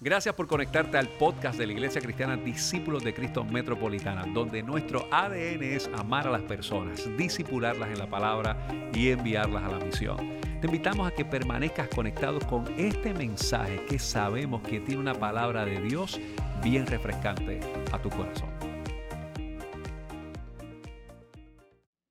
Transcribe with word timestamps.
Gracias 0.00 0.34
por 0.34 0.48
conectarte 0.48 0.98
al 0.98 1.08
podcast 1.08 1.56
de 1.56 1.66
la 1.66 1.72
Iglesia 1.72 2.00
Cristiana 2.00 2.36
Discípulos 2.36 3.04
de 3.04 3.14
Cristo 3.14 3.44
Metropolitana, 3.44 4.26
donde 4.26 4.62
nuestro 4.62 5.06
ADN 5.10 5.62
es 5.62 5.88
amar 5.94 6.26
a 6.26 6.30
las 6.30 6.42
personas, 6.42 7.08
disipularlas 7.16 7.88
en 7.88 7.98
la 8.00 8.10
palabra 8.10 8.56
y 8.92 9.10
enviarlas 9.10 9.62
a 9.62 9.68
la 9.68 9.78
misión. 9.78 10.16
Te 10.60 10.66
invitamos 10.66 11.06
a 11.06 11.14
que 11.14 11.24
permanezcas 11.24 11.88
conectado 11.88 12.40
con 12.40 12.66
este 12.78 13.14
mensaje 13.14 13.86
que 13.86 14.00
sabemos 14.00 14.62
que 14.62 14.80
tiene 14.80 15.00
una 15.00 15.14
palabra 15.14 15.64
de 15.64 15.80
Dios 15.80 16.20
bien 16.62 16.86
refrescante 16.86 17.60
a 17.92 18.02
tu 18.02 18.10
corazón. 18.10 18.50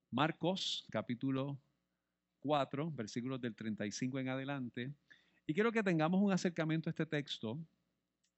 Marcos 0.10 0.86
capítulo 0.90 1.60
4, 2.40 2.92
versículos 2.92 3.42
del 3.42 3.56
35 3.56 4.20
en 4.20 4.30
adelante. 4.30 4.94
Y 5.46 5.54
quiero 5.54 5.74
que 5.74 5.84
tengamos 5.84 6.22
un 6.22 6.32
acercamiento 6.32 6.90
a 6.90 6.92
este 6.92 7.06
texto 7.06 7.60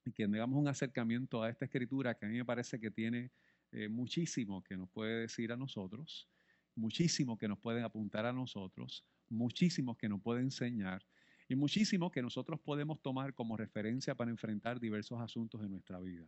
y 0.06 0.12
que 0.12 0.28
tengamos 0.28 0.58
un 0.58 0.68
acercamiento 0.68 1.42
a 1.42 1.50
esta 1.50 1.64
escritura 1.64 2.14
que 2.14 2.26
a 2.26 2.28
mí 2.28 2.36
me 2.36 2.44
parece 2.44 2.78
que 2.78 2.90
tiene 2.90 3.32
eh, 3.72 3.88
muchísimo 3.88 4.62
que 4.62 4.76
nos 4.76 4.88
puede 4.88 5.22
decir 5.22 5.52
a 5.52 5.56
nosotros, 5.56 6.28
muchísimo 6.76 7.36
que 7.36 7.48
nos 7.48 7.58
puede 7.58 7.82
apuntar 7.82 8.24
a 8.24 8.32
nosotros, 8.32 9.04
muchísimo 9.28 9.98
que 9.98 10.08
nos 10.08 10.22
puede 10.22 10.42
enseñar 10.42 11.04
y 11.48 11.56
muchísimo 11.56 12.10
que 12.10 12.22
nosotros 12.22 12.60
podemos 12.60 13.02
tomar 13.02 13.34
como 13.34 13.56
referencia 13.56 14.14
para 14.14 14.30
enfrentar 14.30 14.78
diversos 14.78 15.20
asuntos 15.20 15.60
en 15.62 15.72
nuestra 15.72 15.98
vida. 15.98 16.26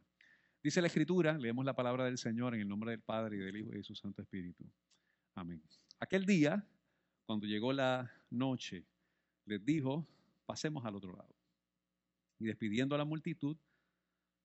Dice 0.60 0.80
la 0.80 0.88
escritura, 0.88 1.38
leemos 1.38 1.64
la 1.64 1.74
palabra 1.74 2.04
del 2.04 2.18
Señor 2.18 2.54
en 2.54 2.62
el 2.62 2.68
nombre 2.68 2.90
del 2.90 3.00
Padre 3.00 3.36
y 3.36 3.38
del 3.38 3.56
Hijo 3.56 3.72
y 3.72 3.76
de 3.76 3.84
su 3.84 3.94
Santo 3.94 4.22
Espíritu. 4.22 4.64
Amén. 5.34 5.62
Aquel 6.00 6.26
día, 6.26 6.66
cuando 7.24 7.46
llegó 7.46 7.72
la 7.72 8.10
noche, 8.30 8.84
les 9.44 9.64
dijo, 9.64 10.04
pasemos 10.46 10.84
al 10.84 10.96
otro 10.96 11.12
lado. 11.12 11.34
Y 12.40 12.46
despidiendo 12.46 12.96
a 12.96 12.98
la 12.98 13.04
multitud, 13.04 13.56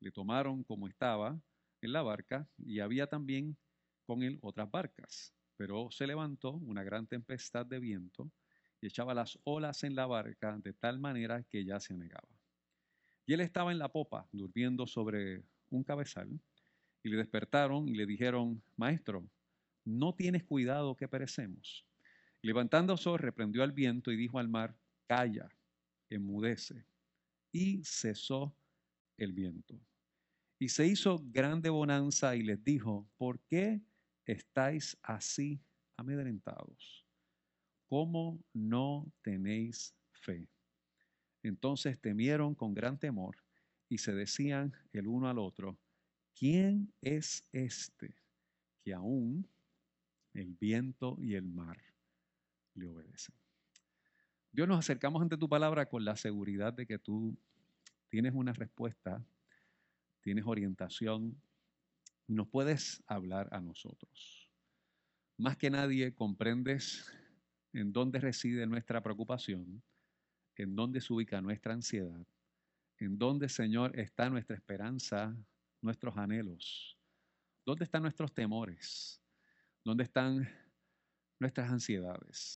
le 0.03 0.11
tomaron 0.11 0.63
como 0.63 0.87
estaba 0.87 1.39
en 1.81 1.93
la 1.93 2.01
barca 2.01 2.47
y 2.57 2.81
había 2.81 3.07
también 3.07 3.57
con 4.05 4.21
él 4.21 4.37
otras 4.41 4.69
barcas. 4.69 5.33
Pero 5.55 5.89
se 5.91 6.05
levantó 6.05 6.51
una 6.51 6.83
gran 6.83 7.07
tempestad 7.07 7.65
de 7.65 7.79
viento 7.79 8.29
y 8.81 8.87
echaba 8.87 9.13
las 9.13 9.39
olas 9.45 9.83
en 9.85 9.95
la 9.95 10.05
barca 10.05 10.57
de 10.61 10.73
tal 10.73 10.99
manera 10.99 11.43
que 11.43 11.63
ya 11.63 11.79
se 11.79 11.93
anegaba. 11.93 12.27
Y 13.25 13.33
él 13.33 13.39
estaba 13.39 13.71
en 13.71 13.79
la 13.79 13.89
popa, 13.89 14.27
durmiendo 14.33 14.85
sobre 14.85 15.45
un 15.69 15.83
cabezal, 15.85 16.29
y 17.01 17.09
le 17.09 17.17
despertaron 17.17 17.87
y 17.87 17.93
le 17.93 18.05
dijeron, 18.05 18.61
Maestro, 18.75 19.25
no 19.85 20.13
tienes 20.13 20.43
cuidado 20.43 20.97
que 20.97 21.07
perecemos. 21.07 21.85
Levantándose, 22.41 23.17
reprendió 23.17 23.63
al 23.63 23.71
viento 23.71 24.11
y 24.11 24.17
dijo 24.17 24.39
al 24.39 24.49
mar, 24.49 24.77
Calla, 25.07 25.49
enmudece. 26.09 26.85
Y 27.53 27.81
cesó 27.85 28.53
el 29.17 29.31
viento. 29.31 29.79
Y 30.63 30.69
se 30.69 30.87
hizo 30.87 31.21
grande 31.25 31.69
bonanza 31.69 32.37
y 32.37 32.41
les 32.41 32.63
dijo, 32.63 33.05
¿por 33.17 33.37
qué 33.49 33.81
estáis 34.25 34.97
así 35.01 35.59
amedrentados? 35.97 37.05
¿Cómo 37.89 38.41
no 38.53 39.11
tenéis 39.21 39.93
fe? 40.13 40.47
Entonces 41.41 41.99
temieron 41.99 42.55
con 42.55 42.73
gran 42.73 42.97
temor 42.97 43.35
y 43.89 43.97
se 43.97 44.13
decían 44.13 44.71
el 44.93 45.07
uno 45.07 45.27
al 45.27 45.37
otro, 45.37 45.77
¿quién 46.33 46.93
es 47.01 47.43
este 47.51 48.15
que 48.85 48.93
aún 48.93 49.45
el 50.33 50.53
viento 50.53 51.17
y 51.19 51.33
el 51.33 51.43
mar 51.43 51.77
le 52.73 52.87
obedecen? 52.87 53.35
Dios 54.49 54.69
nos 54.69 54.79
acercamos 54.79 55.21
ante 55.21 55.35
tu 55.35 55.49
palabra 55.49 55.89
con 55.89 56.05
la 56.05 56.15
seguridad 56.15 56.71
de 56.71 56.85
que 56.85 56.99
tú 56.99 57.37
tienes 58.07 58.31
una 58.33 58.53
respuesta 58.53 59.21
tienes 60.23 60.45
orientación, 60.47 61.39
nos 62.27 62.47
puedes 62.47 63.03
hablar 63.05 63.49
a 63.51 63.59
nosotros. 63.61 64.49
Más 65.37 65.57
que 65.57 65.69
nadie 65.69 66.13
comprendes 66.13 67.11
en 67.73 67.91
dónde 67.91 68.19
reside 68.19 68.65
nuestra 68.65 69.01
preocupación, 69.03 69.83
en 70.55 70.75
dónde 70.75 71.01
se 71.01 71.13
ubica 71.13 71.41
nuestra 71.41 71.73
ansiedad, 71.73 72.25
en 72.99 73.17
dónde, 73.17 73.49
Señor, 73.49 73.99
está 73.99 74.29
nuestra 74.29 74.55
esperanza, 74.55 75.35
nuestros 75.81 76.15
anhelos, 76.17 76.97
dónde 77.65 77.83
están 77.83 78.03
nuestros 78.03 78.33
temores, 78.33 79.21
dónde 79.83 80.03
están 80.03 80.47
nuestras 81.39 81.69
ansiedades. 81.69 82.57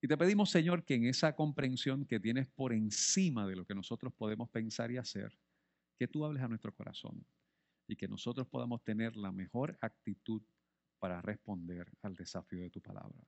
Y 0.00 0.08
te 0.08 0.16
pedimos, 0.16 0.50
Señor, 0.50 0.84
que 0.84 0.94
en 0.94 1.06
esa 1.06 1.34
comprensión 1.34 2.04
que 2.04 2.18
tienes 2.18 2.48
por 2.48 2.72
encima 2.72 3.46
de 3.46 3.56
lo 3.56 3.64
que 3.64 3.74
nosotros 3.74 4.12
podemos 4.14 4.48
pensar 4.48 4.90
y 4.90 4.96
hacer, 4.96 5.36
que 5.98 6.08
tú 6.08 6.24
hables 6.24 6.42
a 6.42 6.48
nuestro 6.48 6.72
corazón 6.72 7.24
y 7.86 7.96
que 7.96 8.06
nosotros 8.06 8.46
podamos 8.46 8.84
tener 8.84 9.16
la 9.16 9.32
mejor 9.32 9.76
actitud 9.80 10.42
para 10.98 11.20
responder 11.20 11.90
al 12.02 12.14
desafío 12.14 12.62
de 12.62 12.70
tu 12.70 12.80
palabra. 12.80 13.18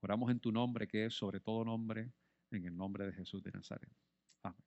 Oramos 0.00 0.30
en 0.30 0.40
tu 0.40 0.50
nombre, 0.50 0.88
que 0.88 1.06
es 1.06 1.14
sobre 1.14 1.40
todo 1.40 1.64
nombre, 1.64 2.10
en 2.50 2.64
el 2.64 2.76
nombre 2.76 3.06
de 3.06 3.12
Jesús 3.12 3.42
de 3.42 3.52
Nazaret. 3.52 3.90
Amén. 4.42 4.62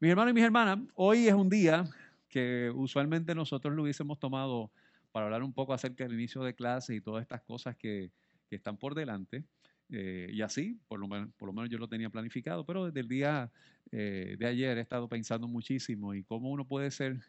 Mis 0.00 0.10
hermanos 0.10 0.32
y 0.32 0.34
mis 0.34 0.44
hermanas, 0.44 0.78
hoy 0.94 1.28
es 1.28 1.34
un 1.34 1.48
día 1.48 1.84
que 2.28 2.72
usualmente 2.74 3.34
nosotros 3.34 3.74
lo 3.74 3.82
hubiésemos 3.82 4.18
tomado 4.18 4.70
para 5.12 5.26
hablar 5.26 5.42
un 5.42 5.52
poco 5.52 5.72
acerca 5.72 6.04
del 6.04 6.14
inicio 6.14 6.42
de 6.42 6.54
clases 6.54 6.96
y 6.96 7.00
todas 7.00 7.22
estas 7.22 7.42
cosas 7.42 7.76
que 7.76 8.10
están 8.50 8.76
por 8.76 8.94
delante. 8.94 9.44
Eh, 9.90 10.28
y 10.32 10.42
así, 10.42 10.80
por 10.88 10.98
lo, 10.98 11.06
menos, 11.06 11.30
por 11.36 11.48
lo 11.48 11.52
menos 11.52 11.70
yo 11.70 11.78
lo 11.78 11.88
tenía 11.88 12.10
planificado, 12.10 12.64
pero 12.66 12.86
desde 12.86 13.00
el 13.00 13.08
día 13.08 13.50
eh, 13.92 14.36
de 14.38 14.46
ayer 14.46 14.78
he 14.78 14.80
estado 14.80 15.08
pensando 15.08 15.46
muchísimo 15.46 16.14
y 16.14 16.24
cómo 16.24 16.50
uno 16.50 16.66
puede 16.66 16.90
ser 16.90 17.20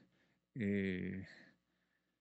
eh, 0.55 1.25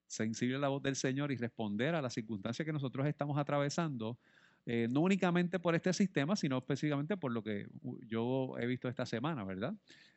sensible 0.07 0.57
a 0.57 0.59
la 0.59 0.69
voz 0.69 0.83
del 0.83 0.97
Señor 0.97 1.33
y 1.33 1.37
responder 1.37 1.95
a 1.95 2.03
las 2.03 2.13
circunstancias 2.13 2.67
que 2.67 2.73
nosotros 2.73 3.07
estamos 3.07 3.39
atravesando, 3.39 4.19
no 4.67 5.03
únicamente 5.03 5.61
por 5.61 5.77
este 5.77 5.93
sistema, 5.93 6.35
sino 6.35 6.59
específicamente 6.59 7.17
por 7.17 7.31
lo 7.31 7.41
que 7.41 7.69
yo 8.09 8.57
he 8.59 8.67
visto 8.67 8.89
esta 8.89 9.07
semana, 9.07 9.45
¿verdad? 9.45 9.73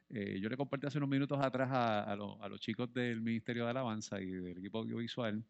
yo 0.09 0.49
le 0.49 0.57
compartí 0.57 0.87
hace 0.87 0.97
unos 0.97 1.09
minutos 1.09 1.37
atrás 1.39 1.69
a, 1.71 1.99
a, 1.99 2.13
a 2.13 2.49
los 2.49 2.59
chicos 2.59 2.91
del 2.91 3.21
Ministerio 3.21 3.65
de 3.65 3.69
Alabanza 3.69 4.19
y 4.19 4.25
del 4.25 4.57
equipo 4.57 4.79
audiovisual 4.79 5.45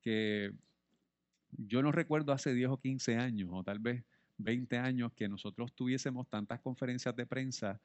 que 0.00 0.54
yo 1.56 1.82
no 1.82 1.92
recuerdo 1.92 2.32
hace 2.32 2.52
10 2.54 2.70
o 2.70 2.76
15 2.78 3.16
años, 3.16 3.50
o 3.52 3.62
tal 3.62 3.78
vez 3.78 4.04
20 4.38 4.78
años, 4.78 5.12
que 5.12 5.28
nosotros 5.28 5.72
tuviésemos 5.72 6.28
tantas 6.28 6.60
conferencias 6.60 7.14
de 7.16 7.26
prensa 7.26 7.80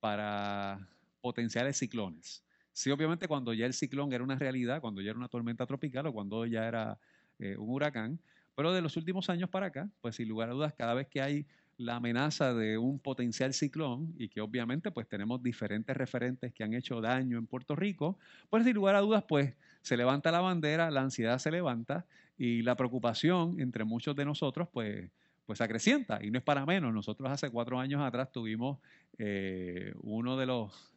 para 0.00 0.88
potenciales 1.20 1.76
ciclones. 1.76 2.44
Sí, 2.72 2.90
obviamente 2.90 3.26
cuando 3.26 3.52
ya 3.52 3.66
el 3.66 3.74
ciclón 3.74 4.12
era 4.12 4.22
una 4.22 4.36
realidad, 4.36 4.80
cuando 4.80 5.00
ya 5.00 5.10
era 5.10 5.18
una 5.18 5.28
tormenta 5.28 5.66
tropical 5.66 6.06
o 6.06 6.12
cuando 6.12 6.46
ya 6.46 6.66
era 6.66 6.98
eh, 7.38 7.56
un 7.56 7.70
huracán, 7.70 8.20
pero 8.54 8.72
de 8.72 8.80
los 8.80 8.96
últimos 8.96 9.28
años 9.30 9.50
para 9.50 9.66
acá, 9.66 9.90
pues 10.00 10.16
sin 10.16 10.28
lugar 10.28 10.50
a 10.50 10.52
dudas, 10.52 10.74
cada 10.74 10.94
vez 10.94 11.08
que 11.08 11.20
hay 11.20 11.46
la 11.78 11.96
amenaza 11.96 12.52
de 12.54 12.76
un 12.76 12.98
potencial 12.98 13.54
ciclón 13.54 14.12
y 14.18 14.28
que 14.28 14.40
obviamente 14.40 14.90
pues 14.90 15.08
tenemos 15.08 15.42
diferentes 15.42 15.96
referentes 15.96 16.52
que 16.52 16.64
han 16.64 16.74
hecho 16.74 17.00
daño 17.00 17.38
en 17.38 17.46
Puerto 17.46 17.76
Rico, 17.76 18.18
pues 18.50 18.64
sin 18.64 18.74
lugar 18.74 18.96
a 18.96 19.00
dudas 19.00 19.24
pues 19.26 19.54
se 19.80 19.96
levanta 19.96 20.32
la 20.32 20.40
bandera, 20.40 20.90
la 20.90 21.02
ansiedad 21.02 21.38
se 21.38 21.52
levanta 21.52 22.04
y 22.36 22.62
la 22.62 22.76
preocupación 22.76 23.60
entre 23.60 23.84
muchos 23.84 24.14
de 24.16 24.24
nosotros 24.24 24.68
pues 24.72 25.10
pues 25.48 25.62
acrecienta 25.62 26.22
y 26.22 26.30
no 26.30 26.36
es 26.36 26.44
para 26.44 26.66
menos. 26.66 26.92
Nosotros 26.92 27.30
hace 27.30 27.48
cuatro 27.48 27.80
años 27.80 28.02
atrás 28.02 28.30
tuvimos 28.30 28.80
eh, 29.16 29.94
uno 30.02 30.36
de 30.36 30.44
los 30.44 30.92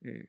eh, 0.00 0.26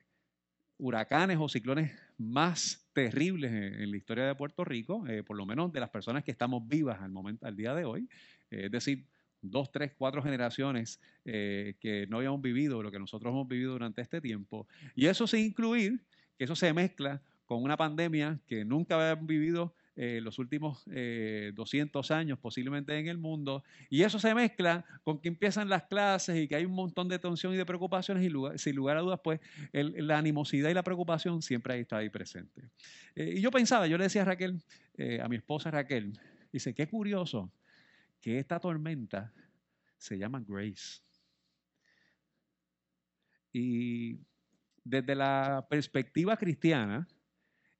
huracanes 0.78 1.38
o 1.40 1.48
ciclones 1.48 1.90
más 2.16 2.86
terribles 2.92 3.50
en, 3.50 3.90
la 3.90 3.96
historia 3.96 4.26
de 4.26 4.36
Puerto 4.36 4.64
Rico, 4.64 5.04
eh, 5.08 5.24
por 5.24 5.36
lo 5.36 5.44
menos 5.44 5.72
de 5.72 5.80
las 5.80 5.90
personas 5.90 6.22
que 6.22 6.30
estamos 6.30 6.68
vivas 6.68 7.02
al 7.02 7.10
momento, 7.10 7.46
al 7.46 7.56
día 7.56 7.74
de 7.74 7.84
hoy. 7.84 8.08
es 8.48 8.70
decir, 8.70 9.04
dos, 9.50 9.70
tres, 9.70 9.92
cuatro 9.96 10.22
generaciones 10.22 11.00
eh, 11.24 11.74
que 11.80 12.06
no 12.08 12.18
habíamos 12.18 12.40
vivido 12.40 12.82
lo 12.82 12.90
que 12.90 12.98
nosotros 12.98 13.32
hemos 13.32 13.48
vivido 13.48 13.72
durante 13.72 14.02
este 14.02 14.20
tiempo. 14.20 14.66
Y 14.94 15.06
eso 15.06 15.26
sin 15.26 15.46
incluir 15.46 16.00
que 16.36 16.44
eso 16.44 16.56
se 16.56 16.72
mezcla 16.72 17.22
con 17.46 17.62
una 17.62 17.76
pandemia 17.76 18.40
que 18.46 18.64
nunca 18.64 18.96
habíamos 18.96 19.26
vivido 19.26 19.74
eh, 19.96 20.20
los 20.20 20.40
últimos 20.40 20.82
200 20.86 22.10
eh, 22.10 22.14
años 22.14 22.38
posiblemente 22.40 22.98
en 22.98 23.06
el 23.06 23.16
mundo, 23.16 23.62
y 23.88 24.02
eso 24.02 24.18
se 24.18 24.34
mezcla 24.34 24.84
con 25.04 25.20
que 25.20 25.28
empiezan 25.28 25.68
las 25.68 25.84
clases 25.84 26.36
y 26.36 26.48
que 26.48 26.56
hay 26.56 26.64
un 26.64 26.72
montón 26.72 27.08
de 27.08 27.20
tensión 27.20 27.54
y 27.54 27.56
de 27.56 27.64
preocupaciones, 27.64 28.24
y 28.24 28.58
sin 28.58 28.74
lugar 28.74 28.96
a 28.96 29.02
dudas, 29.02 29.20
pues 29.22 29.38
la 29.72 30.18
animosidad 30.18 30.68
y 30.70 30.74
la 30.74 30.82
preocupación 30.82 31.42
siempre 31.42 31.74
ahí 31.74 31.82
está 31.82 31.98
ahí 31.98 32.10
presente. 32.10 32.70
y 33.14 33.40
yo 33.40 33.52
pensaba, 33.52 33.86
yo 33.86 33.96
le 33.96 34.04
decía 34.04 34.22
a 34.22 34.24
Raquel, 34.24 34.60
a 35.22 35.28
mi 35.28 35.36
esposa 35.36 35.70
Raquel, 35.70 36.18
dice, 36.52 36.74
qué 36.74 36.88
curioso 36.88 37.52
que 38.24 38.38
esta 38.38 38.58
tormenta 38.58 39.34
se 39.98 40.18
llama 40.18 40.42
Grace. 40.46 41.00
Y 43.52 44.18
desde 44.84 45.14
la 45.14 45.66
perspectiva 45.68 46.36
cristiana 46.36 47.08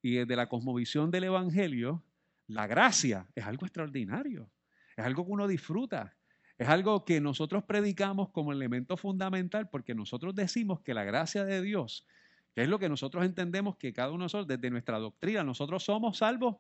y 0.00 0.16
desde 0.16 0.37
la 0.37 0.49
cosmovisión 0.49 1.11
del 1.11 1.25
Evangelio, 1.25 2.02
la 2.46 2.66
gracia 2.66 3.26
es 3.34 3.44
algo 3.44 3.66
extraordinario, 3.66 4.50
es 4.96 5.05
algo 5.05 5.25
que 5.25 5.32
uno 5.32 5.49
disfruta, 5.49 6.16
es 6.58 6.69
algo 6.69 7.05
que 7.05 7.20
nosotros 7.20 7.64
predicamos 7.64 8.31
como 8.31 8.52
elemento 8.52 8.96
fundamental 8.96 9.69
porque 9.69 9.94
nosotros 9.94 10.34
decimos 10.34 10.81
que 10.81 10.94
la 10.94 11.05
gracia 11.05 11.44
de 11.44 11.61
Dios, 11.62 12.06
que 12.55 12.62
es 12.62 12.69
lo 12.69 12.78
que 12.78 12.88
nosotros 12.88 13.25
entendemos 13.25 13.76
que 13.76 13.93
cada 13.93 14.11
uno 14.11 14.19
de 14.19 14.25
nosotros, 14.25 14.46
desde 14.46 14.70
nuestra 14.70 14.99
doctrina, 14.99 15.43
nosotros 15.43 15.82
somos 15.82 16.19
salvos 16.19 16.56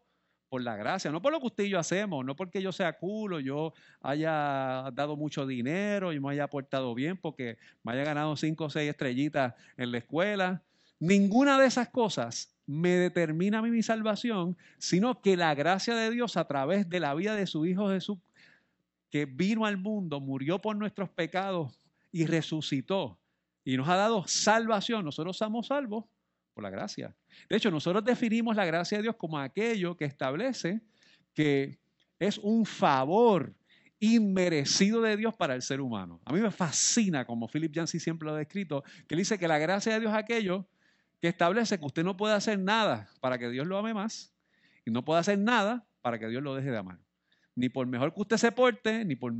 por 0.48 0.62
la 0.62 0.76
gracia, 0.76 1.10
no 1.10 1.20
por 1.20 1.32
lo 1.32 1.40
que 1.40 1.46
usted 1.46 1.64
y 1.64 1.70
yo 1.70 1.78
hacemos, 1.78 2.24
no 2.24 2.36
porque 2.36 2.62
yo 2.62 2.72
sea 2.72 2.92
culo, 2.92 3.40
yo 3.40 3.72
haya 4.00 4.90
dado 4.92 5.16
mucho 5.16 5.46
dinero 5.46 6.12
y 6.12 6.20
me 6.20 6.32
haya 6.32 6.48
portado 6.48 6.94
bien, 6.94 7.16
porque 7.16 7.58
me 7.82 7.92
haya 7.92 8.04
ganado 8.04 8.36
cinco 8.36 8.66
o 8.66 8.70
seis 8.70 8.90
estrellitas 8.90 9.54
en 9.76 9.92
la 9.92 9.98
escuela. 9.98 10.62
Ninguna 11.00 11.58
de 11.58 11.66
esas 11.66 11.88
cosas 11.88 12.54
me 12.66 12.90
determina 12.90 13.58
a 13.58 13.62
mí 13.62 13.70
mi 13.70 13.82
salvación, 13.82 14.56
sino 14.78 15.20
que 15.20 15.36
la 15.36 15.54
gracia 15.54 15.94
de 15.94 16.10
Dios 16.10 16.36
a 16.36 16.46
través 16.46 16.88
de 16.88 17.00
la 17.00 17.14
vida 17.14 17.34
de 17.34 17.46
su 17.46 17.66
Hijo 17.66 17.90
Jesús, 17.90 18.18
que 19.10 19.26
vino 19.26 19.66
al 19.66 19.76
mundo, 19.76 20.20
murió 20.20 20.60
por 20.60 20.76
nuestros 20.76 21.08
pecados 21.10 21.78
y 22.10 22.26
resucitó 22.26 23.18
y 23.64 23.76
nos 23.76 23.88
ha 23.88 23.96
dado 23.96 24.26
salvación. 24.26 25.04
Nosotros 25.04 25.36
somos 25.36 25.68
salvos 25.68 26.04
por 26.54 26.62
la 26.62 26.70
gracia. 26.70 27.14
De 27.48 27.56
hecho, 27.56 27.70
nosotros 27.70 28.04
definimos 28.04 28.56
la 28.56 28.64
gracia 28.64 28.98
de 28.98 29.02
Dios 29.02 29.16
como 29.16 29.38
aquello 29.38 29.96
que 29.96 30.04
establece 30.04 30.80
que 31.34 31.78
es 32.18 32.38
un 32.38 32.64
favor 32.64 33.52
inmerecido 33.98 35.02
de 35.02 35.16
Dios 35.16 35.34
para 35.34 35.54
el 35.54 35.62
ser 35.62 35.80
humano. 35.80 36.20
A 36.24 36.32
mí 36.32 36.40
me 36.40 36.50
fascina, 36.50 37.24
como 37.24 37.48
Philip 37.48 37.72
Yancey 37.72 38.00
siempre 38.00 38.26
lo 38.26 38.34
ha 38.34 38.38
descrito, 38.38 38.84
que 39.06 39.14
él 39.14 39.18
dice 39.18 39.38
que 39.38 39.48
la 39.48 39.58
gracia 39.58 39.94
de 39.94 40.00
Dios 40.00 40.12
es 40.12 40.18
aquello 40.18 40.66
que 41.20 41.28
establece 41.28 41.78
que 41.78 41.84
usted 41.84 42.04
no 42.04 42.16
puede 42.16 42.34
hacer 42.34 42.58
nada 42.58 43.08
para 43.20 43.38
que 43.38 43.48
Dios 43.48 43.66
lo 43.66 43.78
ame 43.78 43.94
más 43.94 44.32
y 44.84 44.90
no 44.90 45.04
puede 45.04 45.20
hacer 45.20 45.38
nada 45.38 45.86
para 46.02 46.18
que 46.18 46.28
Dios 46.28 46.42
lo 46.42 46.54
deje 46.54 46.70
de 46.70 46.76
amar. 46.76 46.98
Ni 47.56 47.68
por 47.68 47.86
mejor 47.86 48.12
que 48.12 48.20
usted 48.20 48.36
se 48.36 48.52
porte, 48.52 49.04
ni 49.04 49.16
por 49.16 49.32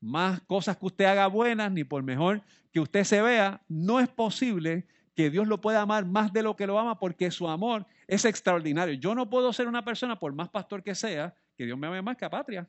más 0.00 0.40
cosas 0.42 0.76
que 0.76 0.86
usted 0.86 1.04
haga 1.04 1.26
buenas, 1.28 1.70
ni 1.70 1.84
por 1.84 2.02
mejor 2.02 2.42
que 2.72 2.80
usted 2.80 3.04
se 3.04 3.22
vea, 3.22 3.62
no 3.68 4.00
es 4.00 4.08
posible 4.08 4.86
que 5.14 5.30
Dios 5.30 5.46
lo 5.46 5.60
pueda 5.60 5.80
amar 5.80 6.04
más 6.04 6.32
de 6.32 6.42
lo 6.42 6.56
que 6.56 6.66
lo 6.66 6.78
ama 6.78 6.98
porque 6.98 7.30
su 7.30 7.48
amor 7.48 7.86
es 8.06 8.24
extraordinario. 8.24 8.94
Yo 8.94 9.14
no 9.14 9.30
puedo 9.30 9.52
ser 9.52 9.68
una 9.68 9.84
persona, 9.84 10.18
por 10.18 10.32
más 10.34 10.48
pastor 10.48 10.82
que 10.82 10.94
sea, 10.94 11.34
que 11.56 11.64
Dios 11.64 11.78
me 11.78 11.86
ame 11.86 12.02
más 12.02 12.16
que 12.16 12.24
a 12.24 12.30
Patria, 12.30 12.68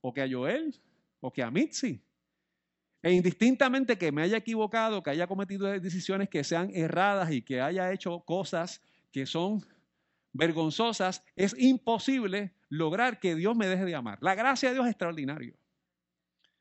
o 0.00 0.12
que 0.12 0.22
a 0.22 0.28
Joel, 0.30 0.74
o 1.20 1.32
que 1.32 1.42
a 1.42 1.50
Mitzi. 1.50 2.02
E 3.02 3.12
indistintamente 3.12 3.96
que 3.96 4.12
me 4.12 4.22
haya 4.22 4.38
equivocado, 4.38 5.02
que 5.02 5.10
haya 5.10 5.26
cometido 5.26 5.66
decisiones 5.66 6.28
que 6.28 6.44
sean 6.44 6.70
erradas 6.74 7.30
y 7.30 7.42
que 7.42 7.60
haya 7.60 7.92
hecho 7.92 8.20
cosas 8.20 8.82
que 9.10 9.26
son 9.26 9.66
vergonzosas, 10.32 11.24
es 11.34 11.54
imposible 11.58 12.54
lograr 12.68 13.18
que 13.18 13.34
Dios 13.34 13.56
me 13.56 13.66
deje 13.66 13.84
de 13.84 13.94
amar. 13.94 14.18
La 14.22 14.34
gracia 14.34 14.68
de 14.68 14.74
Dios 14.74 14.86
es 14.86 14.92
extraordinario. 14.92 15.56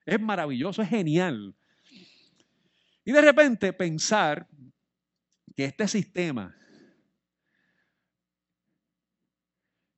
Es 0.05 0.19
maravilloso, 0.19 0.81
es 0.81 0.89
genial. 0.89 1.55
Y 3.09 3.11
de 3.11 3.21
repente 3.21 3.73
pensar 3.73 4.47
que 5.55 5.65
este 5.65 5.87
sistema 5.87 6.55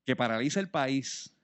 que 0.06 0.16
paraliza 0.16 0.62
el 0.62 0.70
país, 0.70 1.36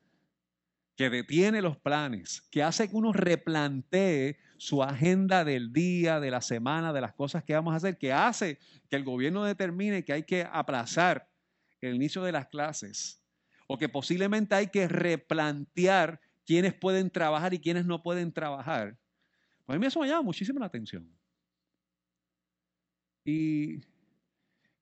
que 0.96 1.10
detiene 1.10 1.62
los 1.62 1.78
planes, 1.78 2.42
que 2.52 2.64
hace 2.64 2.88
que 2.88 2.96
uno 2.96 3.12
replantee 3.12 4.40
su 4.56 4.82
agenda 4.82 5.44
del 5.44 5.74
día, 5.74 6.22
de 6.22 6.32
la 6.32 6.40
semana, 6.40 6.94
de 6.94 7.02
las 7.02 7.14
cosas 7.14 7.44
que 7.44 7.54
vamos 7.54 7.74
a 7.74 7.78
hacer, 7.78 7.98
que 7.98 8.14
hace 8.14 8.60
que 8.90 8.96
el 8.96 9.04
gobierno 9.04 9.44
determine 9.44 10.06
que 10.06 10.14
hay 10.14 10.24
que 10.24 10.48
aplazar 10.50 11.30
el 11.82 11.96
inicio 11.96 12.24
de 12.24 12.32
las 12.32 12.48
clases, 12.48 13.22
o 13.68 13.78
que 13.78 13.90
posiblemente 13.90 14.56
hay 14.56 14.68
que 14.68 14.88
replantear 14.88 16.22
quiénes 16.46 16.74
pueden 16.74 17.10
trabajar 17.10 17.54
y 17.54 17.60
quiénes 17.60 17.86
no 17.86 18.02
pueden 18.02 18.32
trabajar. 18.32 18.98
Pues 19.66 19.76
a 19.76 19.80
mí 19.80 19.86
eso 19.86 20.00
me 20.00 20.08
llama 20.08 20.22
muchísimo 20.22 20.62
la 20.62 20.68
atención. 20.68 21.17
Y, 23.28 23.82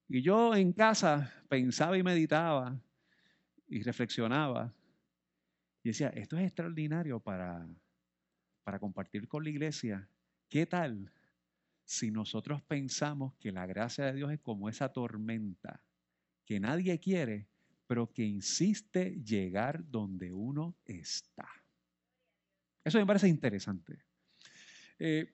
yo 0.07 0.53
en 0.53 0.71
casa 0.71 1.33
pensaba 1.49 1.97
y 1.97 2.03
meditaba 2.03 2.79
y 3.67 3.81
reflexionaba 3.81 4.71
y 5.81 5.89
decía, 5.89 6.09
esto 6.09 6.37
es 6.37 6.43
extraordinario 6.45 7.19
para, 7.19 7.67
para 8.63 8.77
compartir 8.77 9.27
con 9.27 9.43
la 9.43 9.49
iglesia. 9.49 10.07
¿Qué 10.47 10.67
tal 10.67 11.11
si 11.85 12.11
nosotros 12.11 12.61
pensamos 12.61 13.33
que 13.39 13.51
la 13.51 13.65
gracia 13.65 14.05
de 14.05 14.13
Dios 14.13 14.31
es 14.31 14.39
como 14.41 14.69
esa 14.69 14.93
tormenta 14.93 15.81
que 16.45 16.59
nadie 16.59 16.99
quiere, 16.99 17.47
pero 17.87 18.13
que 18.13 18.25
insiste 18.25 19.23
llegar 19.23 19.89
donde 19.89 20.31
uno 20.31 20.77
está? 20.85 21.49
Eso 22.83 22.99
me 22.99 23.07
parece 23.07 23.27
interesante. 23.27 23.97
Eh, 24.99 25.33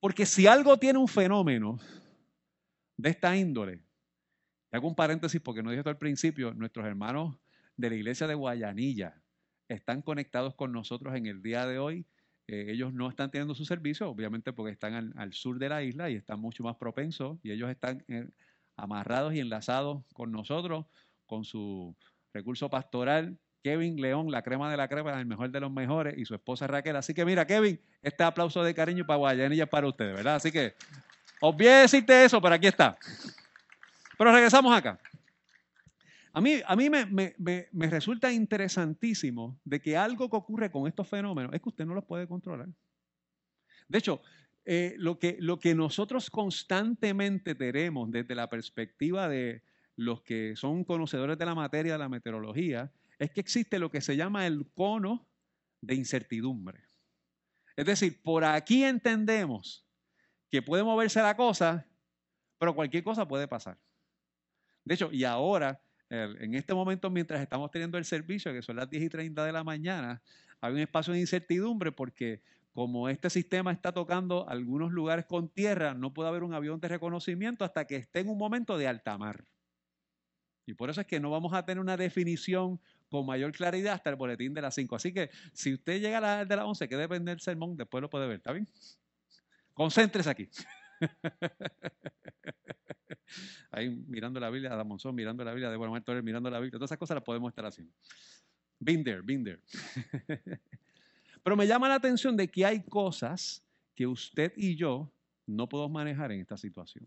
porque 0.00 0.26
si 0.26 0.46
algo 0.46 0.76
tiene 0.78 0.98
un 0.98 1.08
fenómeno 1.08 1.78
de 2.96 3.10
esta 3.10 3.36
índole, 3.36 3.82
hago 4.70 4.88
un 4.88 4.94
paréntesis 4.94 5.40
porque 5.40 5.62
no 5.62 5.70
dije 5.70 5.80
esto 5.80 5.90
al 5.90 5.98
principio, 5.98 6.54
nuestros 6.54 6.86
hermanos 6.86 7.36
de 7.76 7.90
la 7.90 7.96
iglesia 7.96 8.26
de 8.26 8.34
Guayanilla 8.34 9.20
están 9.68 10.02
conectados 10.02 10.54
con 10.54 10.72
nosotros 10.72 11.14
en 11.14 11.26
el 11.26 11.42
día 11.42 11.66
de 11.66 11.78
hoy. 11.78 12.06
Eh, 12.46 12.66
ellos 12.70 12.94
no 12.94 13.08
están 13.08 13.30
teniendo 13.30 13.54
su 13.54 13.64
servicio, 13.64 14.08
obviamente 14.08 14.52
porque 14.52 14.72
están 14.72 15.12
al, 15.16 15.32
sur 15.32 15.58
de 15.58 15.68
la 15.68 15.82
isla 15.82 16.10
y 16.10 16.14
están 16.14 16.40
mucho 16.40 16.62
más 16.62 16.76
propensos 16.76 17.38
y 17.42 17.50
ellos 17.50 17.70
están 17.70 18.04
eh, 18.08 18.28
amarrados 18.76 19.34
y 19.34 19.40
enlazados 19.40 20.04
con 20.14 20.32
nosotros, 20.32 20.86
con 21.26 21.44
su 21.44 21.94
recurso 22.32 22.70
pastoral 22.70 23.38
Kevin 23.62 24.00
León, 24.00 24.30
la 24.30 24.42
crema 24.42 24.70
de 24.70 24.76
la 24.76 24.88
crema, 24.88 25.18
el 25.18 25.26
mejor 25.26 25.50
de 25.50 25.60
los 25.60 25.70
mejores, 25.70 26.16
y 26.16 26.24
su 26.24 26.34
esposa 26.34 26.66
Raquel. 26.66 26.96
Así 26.96 27.14
que 27.14 27.24
mira, 27.24 27.46
Kevin, 27.46 27.80
este 28.02 28.24
aplauso 28.24 28.62
de 28.62 28.74
cariño 28.74 29.06
para 29.06 29.18
Guayanilla 29.18 29.64
es 29.64 29.68
para 29.68 29.86
ustedes, 29.88 30.14
¿verdad? 30.14 30.36
Así 30.36 30.52
que 30.52 30.74
olvidé 31.40 31.82
decirte 31.82 32.24
eso, 32.24 32.40
pero 32.40 32.54
aquí 32.54 32.66
está. 32.66 32.96
Pero 34.16 34.32
regresamos 34.32 34.76
acá. 34.76 34.98
A 36.32 36.40
mí, 36.40 36.60
a 36.64 36.76
mí 36.76 36.88
me, 36.90 37.06
me, 37.06 37.86
resulta 37.88 38.30
interesantísimo 38.30 39.58
de 39.64 39.80
que 39.80 39.96
algo 39.96 40.30
que 40.30 40.36
ocurre 40.36 40.70
con 40.70 40.86
estos 40.86 41.08
fenómenos 41.08 41.52
es 41.52 41.60
que 41.60 41.68
usted 41.68 41.86
no 41.86 41.94
los 41.94 42.04
puede 42.04 42.28
controlar. 42.28 42.68
De 43.88 43.98
hecho, 43.98 44.20
eh, 44.64 44.94
lo, 44.98 45.18
que, 45.18 45.36
lo 45.40 45.58
que 45.58 45.74
nosotros 45.74 46.30
constantemente 46.30 47.54
tenemos 47.54 48.10
desde 48.10 48.34
la 48.34 48.48
perspectiva 48.48 49.28
de 49.28 49.62
los 49.96 50.22
que 50.22 50.54
son 50.54 50.84
conocedores 50.84 51.38
de 51.38 51.46
la 51.46 51.54
materia 51.54 51.92
de 51.94 51.98
la 51.98 52.08
meteorología 52.08 52.92
es 53.18 53.30
que 53.30 53.40
existe 53.40 53.78
lo 53.78 53.90
que 53.90 54.00
se 54.00 54.16
llama 54.16 54.46
el 54.46 54.70
cono 54.74 55.28
de 55.80 55.94
incertidumbre. 55.94 56.84
Es 57.76 57.86
decir, 57.86 58.22
por 58.22 58.44
aquí 58.44 58.84
entendemos 58.84 59.86
que 60.50 60.62
puede 60.62 60.82
moverse 60.82 61.20
la 61.22 61.36
cosa, 61.36 61.86
pero 62.58 62.74
cualquier 62.74 63.04
cosa 63.04 63.26
puede 63.26 63.46
pasar. 63.46 63.78
De 64.84 64.94
hecho, 64.94 65.10
y 65.12 65.24
ahora, 65.24 65.80
en 66.08 66.54
este 66.54 66.74
momento, 66.74 67.10
mientras 67.10 67.40
estamos 67.40 67.70
teniendo 67.70 67.98
el 67.98 68.04
servicio, 68.04 68.52
que 68.52 68.62
son 68.62 68.76
las 68.76 68.88
10 68.88 69.04
y 69.04 69.08
30 69.08 69.44
de 69.44 69.52
la 69.52 69.62
mañana, 69.62 70.22
hay 70.60 70.72
un 70.72 70.80
espacio 70.80 71.12
de 71.12 71.20
incertidumbre 71.20 71.92
porque 71.92 72.42
como 72.72 73.08
este 73.08 73.28
sistema 73.28 73.72
está 73.72 73.92
tocando 73.92 74.48
algunos 74.48 74.92
lugares 74.92 75.26
con 75.26 75.48
tierra, 75.48 75.94
no 75.94 76.14
puede 76.14 76.28
haber 76.28 76.44
un 76.44 76.54
avión 76.54 76.80
de 76.80 76.88
reconocimiento 76.88 77.64
hasta 77.64 77.86
que 77.86 77.96
esté 77.96 78.20
en 78.20 78.28
un 78.28 78.38
momento 78.38 78.78
de 78.78 78.88
alta 78.88 79.18
mar. 79.18 79.44
Y 80.66 80.74
por 80.74 80.90
eso 80.90 81.00
es 81.00 81.06
que 81.06 81.20
no 81.20 81.30
vamos 81.30 81.54
a 81.54 81.64
tener 81.64 81.80
una 81.80 81.96
definición 81.96 82.80
con 83.08 83.26
mayor 83.26 83.52
claridad 83.52 83.94
hasta 83.94 84.10
el 84.10 84.16
boletín 84.16 84.54
de 84.54 84.62
las 84.62 84.74
5. 84.74 84.96
Así 84.96 85.12
que 85.12 85.30
si 85.52 85.74
usted 85.74 86.00
llega 86.00 86.18
a 86.18 86.20
la 86.20 86.44
de 86.44 86.56
las 86.56 86.64
11, 86.64 86.88
que 86.88 86.96
depende 86.96 87.30
del 87.30 87.40
sermón, 87.40 87.76
después 87.76 88.02
lo 88.02 88.10
puede 88.10 88.26
ver, 88.26 88.36
¿está 88.36 88.52
bien? 88.52 88.68
Concéntrese 89.74 90.30
aquí. 90.30 90.48
Ahí 93.70 93.90
mirando 93.90 94.40
la 94.40 94.50
Biblia, 94.50 94.72
Adam 94.72 94.88
Monzón 94.88 95.14
mirando 95.14 95.44
la 95.44 95.52
Biblia, 95.52 95.70
Débora 95.70 95.90
Martorell 95.90 96.22
mirando 96.22 96.50
la 96.50 96.58
Biblia, 96.58 96.78
todas 96.78 96.88
esas 96.88 96.98
cosas 96.98 97.16
las 97.16 97.24
podemos 97.24 97.50
estar 97.50 97.64
haciendo. 97.64 97.92
Been 98.80 99.04
there, 99.04 99.20
been 99.22 99.44
there. 99.44 99.60
Pero 101.42 101.56
me 101.56 101.66
llama 101.66 101.88
la 101.88 101.94
atención 101.94 102.36
de 102.36 102.48
que 102.48 102.64
hay 102.64 102.82
cosas 102.82 103.62
que 103.94 104.06
usted 104.06 104.52
y 104.56 104.76
yo 104.76 105.10
no 105.46 105.68
podemos 105.68 105.92
manejar 105.92 106.32
en 106.32 106.40
esta 106.40 106.56
situación. 106.56 107.06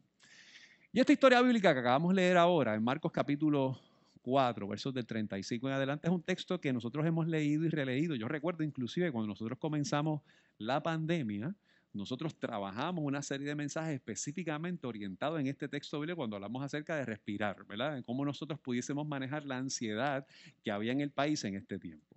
Y 0.92 1.00
esta 1.00 1.14
historia 1.14 1.42
bíblica 1.42 1.74
que 1.74 1.80
acabamos 1.80 2.10
de 2.10 2.16
leer 2.16 2.38
ahora, 2.38 2.76
en 2.76 2.84
Marcos 2.84 3.12
capítulo 3.12 3.80
4, 4.22 4.68
versos 4.68 4.94
del 4.94 5.06
35 5.06 5.68
en 5.68 5.74
adelante, 5.74 6.08
es 6.08 6.14
un 6.14 6.24
texto 6.24 6.60
que 6.60 6.72
nosotros 6.72 7.06
hemos 7.06 7.28
leído 7.28 7.66
y 7.66 7.70
releído. 7.70 8.16
Yo 8.16 8.28
recuerdo 8.28 8.64
inclusive 8.64 9.12
cuando 9.12 9.28
nosotros 9.28 9.58
comenzamos 9.60 10.22
la 10.58 10.82
pandemia, 10.82 11.56
nosotros 11.94 12.38
trabajamos 12.40 13.04
una 13.04 13.22
serie 13.22 13.48
de 13.48 13.56
mensajes 13.56 13.96
específicamente 13.96 14.88
orientados 14.88 15.40
en 15.40 15.48
este 15.48 15.68
texto 15.68 16.00
bíblico 16.00 16.18
cuando 16.18 16.38
hablamos 16.38 16.64
acerca 16.64 16.96
de 16.96 17.06
respirar, 17.06 17.66
¿verdad? 17.66 17.98
En 17.98 18.04
cómo 18.04 18.24
nosotros 18.24 18.60
pudiésemos 18.60 19.06
manejar 19.06 19.46
la 19.46 19.58
ansiedad 19.58 20.26
que 20.64 20.72
había 20.72 20.94
en 20.94 21.02
el 21.02 21.12
país 21.12 21.44
en 21.44 21.56
este 21.56 21.78
tiempo. 21.78 22.16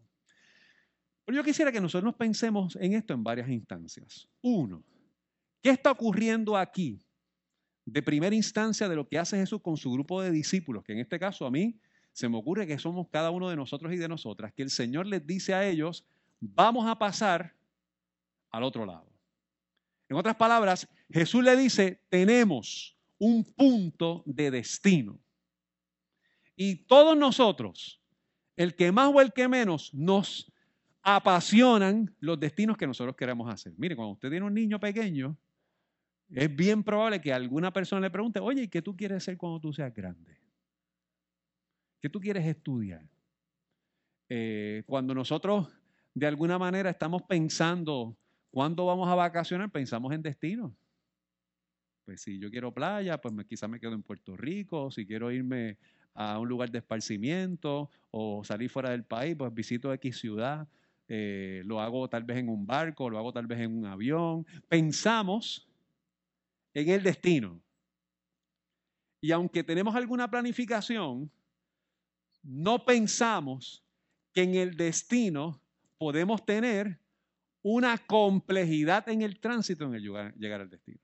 Pero 1.25 1.37
yo 1.37 1.42
quisiera 1.42 1.73
que 1.73 1.80
nosotros 1.80 2.04
nos 2.04 2.14
pensemos 2.14 2.76
en 2.76 2.92
esto 2.92 3.14
en 3.14 3.25
varias 3.25 3.49
instancias. 3.49 4.28
Uno, 4.42 4.84
¿qué 5.61 5.70
está 5.70 5.90
ocurriendo 5.90 6.56
aquí? 6.56 7.00
De 7.84 8.02
primera 8.02 8.34
instancia 8.34 8.88
de 8.88 8.96
lo 8.96 9.08
que 9.08 9.18
hace 9.18 9.37
Jesús 9.37 9.61
con 9.61 9.76
su 9.76 9.90
grupo 9.92 10.23
de 10.23 10.30
discípulos, 10.30 10.84
que 10.84 10.92
en 10.92 11.00
este 11.00 11.18
caso 11.18 11.46
a 11.46 11.50
mí 11.50 11.78
se 12.14 12.28
me 12.28 12.38
ocurre 12.38 12.66
que 12.66 12.78
somos 12.78 13.09
cada 13.11 13.33
uno 13.33 13.50
de 13.50 13.56
nosotros 13.56 13.92
y 13.92 13.97
de 13.97 14.06
nosotras, 14.09 14.52
que 14.52 14.62
el 14.62 14.71
Señor 14.71 15.06
les 15.06 15.26
dice 15.26 15.52
a 15.52 15.66
ellos, 15.66 16.06
vamos 16.40 16.87
a 16.87 16.97
pasar 16.97 17.56
al 18.52 18.62
otro 18.62 18.87
lado. 18.87 19.12
En 20.09 20.16
otras 20.16 20.37
palabras, 20.37 20.88
Jesús 21.11 21.42
le 21.42 21.56
dice, 21.56 22.04
tenemos 22.09 22.97
un 23.18 23.42
punto 23.42 24.23
de 24.26 24.52
destino. 24.52 25.18
Y 26.54 26.76
todos 26.87 27.16
nosotros, 27.16 28.00
el 28.56 28.76
que 28.76 28.92
más 28.92 29.12
o 29.12 29.21
el 29.21 29.33
que 29.33 29.49
menos, 29.49 29.92
nos 29.92 30.52
apasionan 31.02 32.14
los 32.21 32.38
destinos 32.38 32.76
que 32.76 32.87
nosotros 32.87 33.16
queremos 33.16 33.52
hacer. 33.52 33.73
Mire, 33.76 33.97
cuando 33.97 34.12
usted 34.12 34.30
tiene 34.30 34.47
un 34.47 34.54
niño 34.54 34.78
pequeño, 34.78 35.37
es 36.30 36.54
bien 36.54 36.85
probable 36.85 37.21
que 37.21 37.33
alguna 37.33 37.73
persona 37.73 38.02
le 38.02 38.11
pregunte, 38.11 38.38
oye, 38.38 38.62
¿y 38.62 38.68
qué 38.68 38.83
tú 38.83 38.97
quieres 38.97 39.25
ser 39.25 39.37
cuando 39.37 39.59
tú 39.59 39.73
seas 39.73 39.92
grande? 39.92 40.43
¿Qué 42.04 42.11
tú 42.11 42.20
quieres 42.20 42.44
estudiar? 42.44 43.02
Eh, 44.28 44.82
cuando 44.84 45.14
nosotros 45.14 45.70
de 46.12 46.26
alguna 46.26 46.58
manera 46.58 46.90
estamos 46.90 47.23
pensando 47.23 48.14
cuándo 48.50 48.84
vamos 48.84 49.08
a 49.08 49.14
vacacionar, 49.14 49.70
pensamos 49.70 50.12
en 50.12 50.20
destinos. 50.20 50.70
Pues 52.04 52.20
si 52.20 52.38
yo 52.38 52.50
quiero 52.50 52.75
playa, 52.75 53.18
pues 53.18 53.32
me, 53.32 53.46
quizá 53.46 53.68
me 53.68 53.80
quedo 53.80 53.94
en 53.94 54.02
Puerto 54.02 54.37
Rico. 54.37 54.90
Si 54.90 55.06
quiero 55.06 55.32
irme 55.32 55.78
a 56.12 56.38
un 56.38 56.46
lugar 56.46 56.70
de 56.70 56.80
esparcimiento 56.80 57.88
o 58.11 58.44
salir 58.44 58.68
fuera 58.68 58.90
del 58.90 59.04
país, 59.04 59.34
pues 59.34 59.54
visito 59.54 59.90
X 59.94 60.18
ciudad. 60.18 60.68
Eh, 61.08 61.62
lo 61.64 61.80
hago 61.80 62.06
tal 62.11 62.25
vez 62.25 62.37
en 62.37 62.50
un 62.50 62.66
barco, 62.66 63.08
lo 63.08 63.16
hago 63.16 63.32
tal 63.32 63.46
vez 63.46 63.61
en 63.61 63.78
un 63.78 63.87
avión. 63.87 64.46
Pensamos 64.68 65.66
en 66.75 66.87
el 66.87 67.02
destino. 67.02 67.62
Y 69.23 69.32
aunque 69.32 69.64
tenemos 69.64 69.94
alguna 69.94 70.30
planificación, 70.30 71.30
no 72.44 72.84
pensamos 72.84 73.84
que 74.32 74.42
en 74.42 74.54
el 74.54 74.76
destino 74.76 75.62
podemos 75.98 76.44
tener 76.44 77.00
una 77.62 77.98
complejidad 77.98 79.08
en 79.08 79.22
el 79.22 79.40
tránsito 79.40 79.84
en 79.86 79.94
el 79.94 80.02
llegar, 80.02 80.34
llegar 80.34 80.60
al 80.60 80.70
destino. 80.70 81.00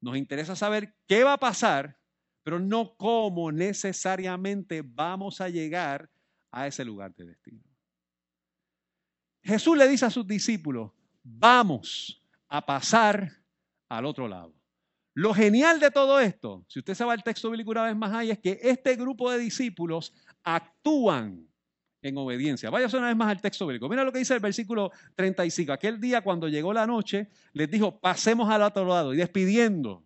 Nos 0.00 0.16
interesa 0.16 0.56
saber 0.56 0.96
qué 1.06 1.22
va 1.22 1.34
a 1.34 1.38
pasar, 1.38 2.00
pero 2.42 2.58
no 2.58 2.96
cómo 2.96 3.52
necesariamente 3.52 4.82
vamos 4.82 5.42
a 5.42 5.50
llegar 5.50 6.10
a 6.50 6.66
ese 6.66 6.84
lugar 6.84 7.14
de 7.14 7.26
destino. 7.26 7.62
Jesús 9.42 9.76
le 9.76 9.86
dice 9.86 10.06
a 10.06 10.10
sus 10.10 10.26
discípulos, 10.26 10.92
vamos 11.22 12.24
a 12.48 12.64
pasar 12.64 13.30
al 13.88 14.06
otro 14.06 14.26
lado. 14.26 14.59
Lo 15.14 15.34
genial 15.34 15.80
de 15.80 15.90
todo 15.90 16.20
esto, 16.20 16.64
si 16.68 16.78
usted 16.78 16.94
se 16.94 17.04
va 17.04 17.12
al 17.12 17.22
texto 17.22 17.50
bíblico 17.50 17.72
una 17.72 17.84
vez 17.84 17.96
más 17.96 18.12
ahí, 18.12 18.30
es 18.30 18.38
que 18.38 18.58
este 18.62 18.96
grupo 18.96 19.30
de 19.30 19.38
discípulos 19.38 20.12
actúan 20.44 21.46
en 22.02 22.16
obediencia. 22.16 22.70
Vaya 22.70 22.86
una 22.96 23.08
vez 23.08 23.16
más 23.16 23.28
al 23.28 23.40
texto 23.40 23.66
bíblico. 23.66 23.88
Mira 23.88 24.04
lo 24.04 24.12
que 24.12 24.20
dice 24.20 24.34
el 24.34 24.40
versículo 24.40 24.90
35. 25.16 25.72
Aquel 25.72 26.00
día 26.00 26.22
cuando 26.22 26.48
llegó 26.48 26.72
la 26.72 26.86
noche, 26.86 27.28
les 27.52 27.70
dijo, 27.70 28.00
pasemos 28.00 28.48
al 28.48 28.62
otro 28.62 28.86
lado. 28.86 29.12
Y 29.12 29.18
despidiendo 29.18 30.04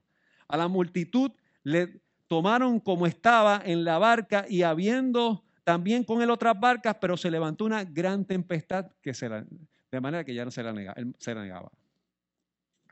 a 0.49 0.57
la 0.57 0.69
multitud, 0.69 1.31
le 1.63 2.01
tomaron 2.27 2.81
como 2.81 3.07
estaba 3.07 3.63
en 3.65 3.85
la 3.85 3.99
barca 3.99 4.47
y 4.49 4.63
habiendo 4.63 5.45
también 5.63 6.05
con 6.05 6.21
él 6.21 6.31
otras 6.31 6.59
barcas, 6.59 6.97
pero 7.01 7.17
se 7.17 7.31
levantó 7.31 7.65
una 7.65 7.85
gran 7.85 8.25
tempestad 8.25 8.91
que 9.01 9.15
se 9.15 9.29
de 9.29 10.01
manera 10.01 10.25
que 10.25 10.35
ya 10.35 10.45
no 10.45 10.51
se 10.51 10.63
la 10.63 10.73
negaba. 10.73 11.71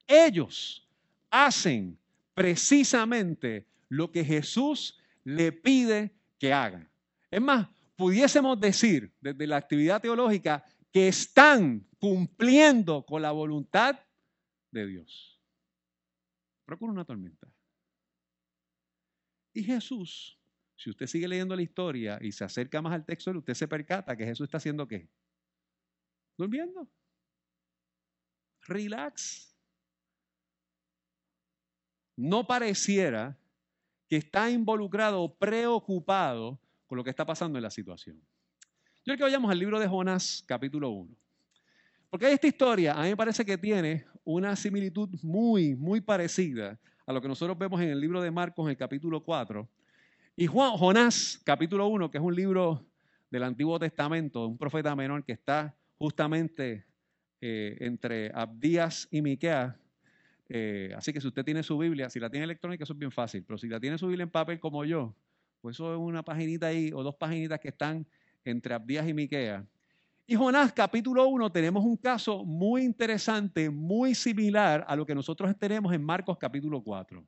Ellos 0.06 0.88
hacen 1.30 1.98
precisamente 2.34 3.68
lo 3.88 4.10
que 4.10 4.24
Jesús 4.24 4.98
le 5.24 5.52
pide 5.52 6.14
que 6.38 6.52
hagan. 6.52 6.90
Es 7.30 7.40
más, 7.40 7.68
pudiésemos 7.96 8.58
decir 8.60 9.14
desde 9.20 9.46
la 9.46 9.56
actividad 9.56 10.00
teológica 10.00 10.64
que 10.90 11.08
están 11.08 11.88
cumpliendo 11.98 13.04
con 13.04 13.22
la 13.22 13.32
voluntad 13.32 13.98
de 14.70 14.86
Dios. 14.86 15.40
Procura 16.64 16.92
una 16.92 17.04
tormenta. 17.04 17.52
Y 19.54 19.62
Jesús, 19.64 20.38
si 20.76 20.90
usted 20.90 21.06
sigue 21.06 21.28
leyendo 21.28 21.54
la 21.54 21.62
historia 21.62 22.18
y 22.20 22.32
se 22.32 22.44
acerca 22.44 22.80
más 22.80 22.94
al 22.94 23.04
texto, 23.04 23.30
usted 23.30 23.54
se 23.54 23.68
percata 23.68 24.16
que 24.16 24.24
Jesús 24.24 24.44
está 24.46 24.56
haciendo 24.56 24.88
qué? 24.88 25.08
Durmiendo. 26.36 26.90
Relax 28.62 29.51
no 32.16 32.46
pareciera 32.46 33.36
que 34.08 34.16
está 34.16 34.50
involucrado 34.50 35.22
o 35.22 35.34
preocupado 35.34 36.60
con 36.86 36.98
lo 36.98 37.04
que 37.04 37.10
está 37.10 37.24
pasando 37.24 37.58
en 37.58 37.62
la 37.62 37.70
situación. 37.70 38.16
Yo 38.16 39.04
quiero 39.04 39.16
que 39.16 39.24
vayamos 39.24 39.50
al 39.50 39.58
libro 39.58 39.80
de 39.80 39.88
Jonás, 39.88 40.44
capítulo 40.46 40.90
1. 40.90 41.16
Porque 42.10 42.30
esta 42.30 42.46
historia 42.46 42.92
a 42.92 43.02
mí 43.02 43.08
me 43.08 43.16
parece 43.16 43.44
que 43.44 43.56
tiene 43.56 44.04
una 44.22 44.54
similitud 44.54 45.08
muy, 45.22 45.74
muy 45.74 46.00
parecida 46.00 46.78
a 47.06 47.12
lo 47.12 47.20
que 47.22 47.28
nosotros 47.28 47.58
vemos 47.58 47.80
en 47.80 47.88
el 47.88 48.00
libro 48.00 48.20
de 48.20 48.30
Marcos, 48.30 48.66
en 48.66 48.70
el 48.70 48.76
capítulo 48.76 49.24
4. 49.24 49.68
Y 50.36 50.46
Jonás, 50.46 51.40
capítulo 51.44 51.86
1, 51.88 52.10
que 52.10 52.18
es 52.18 52.24
un 52.24 52.34
libro 52.34 52.86
del 53.30 53.42
Antiguo 53.44 53.78
Testamento, 53.78 54.46
un 54.46 54.58
profeta 54.58 54.94
menor 54.94 55.24
que 55.24 55.32
está 55.32 55.74
justamente 55.96 56.84
eh, 57.40 57.76
entre 57.80 58.30
Abdías 58.34 59.08
y 59.10 59.22
Miqueas, 59.22 59.74
eh, 60.54 60.92
así 60.94 61.14
que 61.14 61.20
si 61.22 61.28
usted 61.28 61.46
tiene 61.46 61.62
su 61.62 61.78
Biblia, 61.78 62.10
si 62.10 62.20
la 62.20 62.28
tiene 62.28 62.44
electrónica, 62.44 62.84
eso 62.84 62.92
es 62.92 62.98
bien 62.98 63.10
fácil, 63.10 63.42
pero 63.42 63.56
si 63.56 63.68
la 63.68 63.80
tiene 63.80 63.96
su 63.96 64.06
Biblia 64.06 64.24
en 64.24 64.30
papel 64.30 64.60
como 64.60 64.84
yo, 64.84 65.16
pues 65.62 65.76
eso 65.76 65.94
es 65.94 65.98
una 65.98 66.22
paginita 66.22 66.66
ahí 66.66 66.90
o 66.92 67.02
dos 67.02 67.14
paginitas 67.14 67.58
que 67.58 67.68
están 67.68 68.06
entre 68.44 68.74
Abdías 68.74 69.08
y 69.08 69.14
Miquea. 69.14 69.66
Y 70.26 70.34
Jonás 70.34 70.74
capítulo 70.74 71.26
1 71.26 71.50
tenemos 71.52 71.82
un 71.82 71.96
caso 71.96 72.44
muy 72.44 72.82
interesante, 72.82 73.70
muy 73.70 74.14
similar 74.14 74.84
a 74.86 74.94
lo 74.94 75.06
que 75.06 75.14
nosotros 75.14 75.50
tenemos 75.58 75.90
en 75.94 76.04
Marcos 76.04 76.36
capítulo 76.36 76.82
4. 76.82 77.26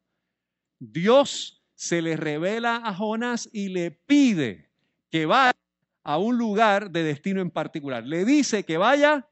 Dios 0.79 1.65
se 1.75 2.03
le 2.03 2.19
revela 2.19 2.83
a 2.85 2.93
Jonás 2.93 3.49
y 3.55 3.71
le 3.71 3.91
pide 3.91 4.69
que 5.11 5.25
vaya 5.25 5.57
a 6.03 6.19
un 6.19 6.37
lugar 6.37 6.91
de 6.91 7.05
destino 7.05 7.41
en 7.41 7.51
particular. 7.51 8.05
Le 8.05 8.27
dice 8.27 8.65
que 8.65 8.77
vaya 8.77 9.27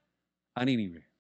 a 0.54 0.64
Nínive. 0.64 1.12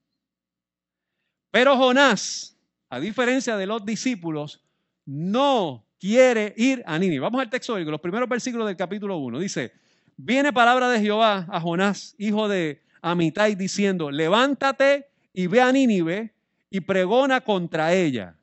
Pero 1.50 1.76
Jonás 1.76 2.51
a 2.92 3.00
diferencia 3.00 3.56
de 3.56 3.64
los 3.64 3.86
discípulos, 3.86 4.60
no 5.06 5.86
quiere 5.98 6.52
ir 6.58 6.82
a 6.84 6.98
Nínive. 6.98 7.20
Vamos 7.20 7.40
al 7.40 7.48
texto 7.48 7.72
bíblico, 7.72 7.90
los 7.90 8.02
primeros 8.02 8.28
versículos 8.28 8.66
del 8.66 8.76
capítulo 8.76 9.16
1. 9.16 9.38
Dice, 9.38 9.72
viene 10.18 10.52
palabra 10.52 10.90
de 10.90 11.00
Jehová 11.00 11.46
a 11.48 11.58
Jonás, 11.58 12.14
hijo 12.18 12.48
de 12.48 12.82
Amitai, 13.00 13.54
diciendo, 13.54 14.10
levántate 14.10 15.06
y 15.32 15.46
ve 15.46 15.62
a 15.62 15.72
Nínive 15.72 16.34
y 16.68 16.80
pregona 16.80 17.40
contra 17.40 17.94
ella. 17.94 18.36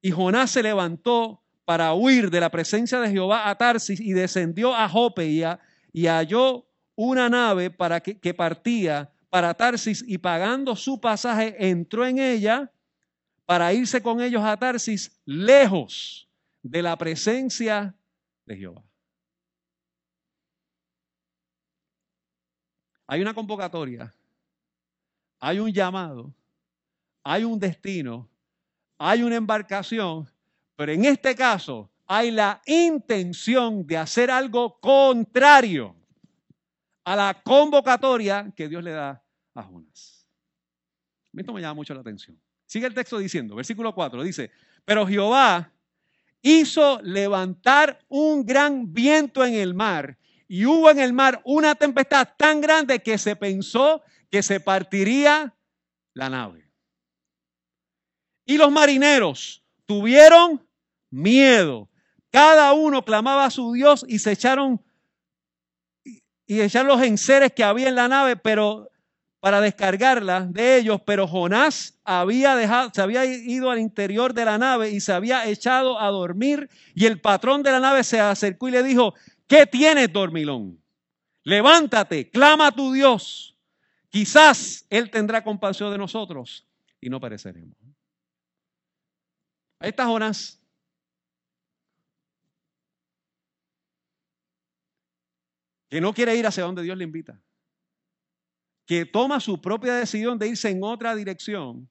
Y 0.00 0.12
Jonás 0.12 0.52
se 0.52 0.62
levantó 0.62 1.42
para 1.64 1.94
huir 1.94 2.30
de 2.30 2.38
la 2.38 2.50
presencia 2.50 3.00
de 3.00 3.10
Jehová 3.10 3.50
a 3.50 3.58
Tarsis 3.58 3.98
y 3.98 4.12
descendió 4.12 4.72
a 4.72 4.88
Jope 4.88 5.26
y, 5.26 6.06
halló 6.06 6.64
una 6.94 7.28
nave 7.28 7.70
para 7.70 7.98
que, 7.98 8.20
que 8.20 8.34
partía 8.34 9.10
para 9.30 9.52
Tarsis 9.52 10.04
y 10.06 10.16
pagando 10.16 10.76
su 10.76 11.00
pasaje 11.00 11.56
entró 11.58 12.06
en 12.06 12.20
ella 12.20 12.70
para 13.46 13.72
irse 13.72 14.02
con 14.02 14.20
ellos 14.20 14.42
a 14.42 14.56
Tarsis 14.56 15.20
lejos 15.24 16.28
de 16.62 16.82
la 16.82 16.98
presencia 16.98 17.94
de 18.44 18.56
Jehová. 18.56 18.82
Hay 23.06 23.22
una 23.22 23.32
convocatoria, 23.32 24.12
hay 25.38 25.60
un 25.60 25.72
llamado, 25.72 26.34
hay 27.22 27.44
un 27.44 27.56
destino, 27.58 28.28
hay 28.98 29.22
una 29.22 29.36
embarcación, 29.36 30.28
pero 30.74 30.90
en 30.90 31.04
este 31.04 31.36
caso 31.36 31.88
hay 32.04 32.32
la 32.32 32.60
intención 32.66 33.86
de 33.86 33.96
hacer 33.96 34.28
algo 34.28 34.80
contrario 34.80 35.94
a 37.04 37.14
la 37.14 37.42
convocatoria 37.44 38.52
que 38.56 38.68
Dios 38.68 38.82
le 38.82 38.90
da 38.90 39.22
a 39.54 39.62
Jonas. 39.62 40.26
Esto 41.32 41.52
me 41.52 41.60
llama 41.60 41.74
mucho 41.74 41.94
la 41.94 42.00
atención. 42.00 42.40
Sigue 42.66 42.86
el 42.86 42.94
texto 42.94 43.18
diciendo, 43.18 43.54
versículo 43.54 43.94
4, 43.94 44.22
dice, 44.22 44.50
pero 44.84 45.06
Jehová 45.06 45.72
hizo 46.42 47.00
levantar 47.02 48.04
un 48.08 48.44
gran 48.44 48.92
viento 48.92 49.44
en 49.44 49.54
el 49.54 49.74
mar 49.74 50.18
y 50.48 50.64
hubo 50.64 50.90
en 50.90 51.00
el 51.00 51.12
mar 51.12 51.40
una 51.44 51.74
tempestad 51.74 52.28
tan 52.36 52.60
grande 52.60 53.00
que 53.00 53.18
se 53.18 53.36
pensó 53.36 54.02
que 54.30 54.42
se 54.42 54.60
partiría 54.60 55.56
la 56.12 56.30
nave. 56.30 56.70
Y 58.44 58.58
los 58.58 58.70
marineros 58.70 59.64
tuvieron 59.86 60.64
miedo. 61.10 61.88
Cada 62.30 62.72
uno 62.72 63.04
clamaba 63.04 63.46
a 63.46 63.50
su 63.50 63.72
Dios 63.72 64.04
y 64.08 64.18
se 64.18 64.32
echaron 64.32 64.82
y 66.48 66.60
echaron 66.60 66.86
los 66.86 67.02
enseres 67.02 67.52
que 67.52 67.64
había 67.64 67.88
en 67.88 67.96
la 67.96 68.06
nave, 68.06 68.36
pero 68.36 68.88
para 69.40 69.60
descargarla 69.60 70.40
de 70.40 70.78
ellos, 70.78 71.00
pero 71.06 71.28
Jonás 71.28 71.98
había 72.04 72.56
dejado, 72.56 72.90
se 72.92 73.02
había 73.02 73.24
ido 73.24 73.70
al 73.70 73.78
interior 73.78 74.34
de 74.34 74.44
la 74.44 74.58
nave 74.58 74.90
y 74.90 75.00
se 75.00 75.12
había 75.12 75.46
echado 75.46 76.00
a 76.00 76.08
dormir 76.08 76.68
y 76.94 77.06
el 77.06 77.20
patrón 77.20 77.62
de 77.62 77.72
la 77.72 77.80
nave 77.80 78.02
se 78.02 78.18
acercó 78.18 78.68
y 78.68 78.72
le 78.72 78.82
dijo, 78.82 79.14
¿qué 79.46 79.66
tienes, 79.66 80.12
dormilón? 80.12 80.82
Levántate, 81.44 82.28
clama 82.28 82.68
a 82.68 82.72
tu 82.72 82.92
Dios. 82.92 83.56
Quizás 84.08 84.86
Él 84.90 85.10
tendrá 85.10 85.44
compasión 85.44 85.92
de 85.92 85.98
nosotros 85.98 86.66
y 87.00 87.10
no 87.10 87.20
pereceremos. 87.20 87.76
A 89.78 89.86
estas 89.86 90.08
horas, 90.08 90.60
que 95.88 96.00
no 96.00 96.12
quiere 96.14 96.34
ir 96.34 96.46
hacia 96.46 96.64
donde 96.64 96.82
Dios 96.82 96.96
le 96.96 97.04
invita, 97.04 97.40
que 98.86 99.04
toma 99.04 99.40
su 99.40 99.60
propia 99.60 99.96
decisión 99.96 100.38
de 100.38 100.48
irse 100.48 100.70
en 100.70 100.82
otra 100.82 101.14
dirección, 101.14 101.90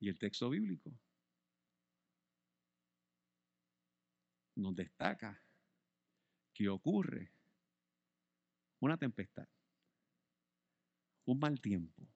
y 0.00 0.08
el 0.08 0.18
texto 0.18 0.48
bíblico 0.50 0.92
nos 4.56 4.74
destaca 4.76 5.42
que 6.52 6.68
ocurre 6.68 7.32
una 8.80 8.96
tempestad, 8.96 9.48
un 11.24 11.38
mal 11.38 11.60
tiempo, 11.60 12.06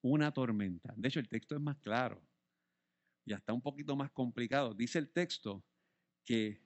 una 0.00 0.32
tormenta. 0.32 0.92
De 0.96 1.08
hecho, 1.08 1.20
el 1.20 1.28
texto 1.28 1.54
es 1.54 1.60
más 1.60 1.78
claro 1.78 2.20
y 3.24 3.32
hasta 3.32 3.52
un 3.52 3.60
poquito 3.60 3.94
más 3.94 4.10
complicado. 4.10 4.74
Dice 4.74 4.98
el 4.98 5.12
texto 5.12 5.62
que 6.24 6.60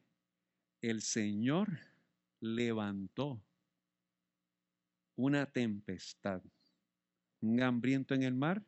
el 0.80 1.02
Señor 1.02 1.68
levantó 2.40 3.42
una 5.16 5.46
tempestad, 5.46 6.42
un 7.40 7.62
hambriento 7.62 8.14
en 8.14 8.22
el 8.22 8.34
mar, 8.34 8.64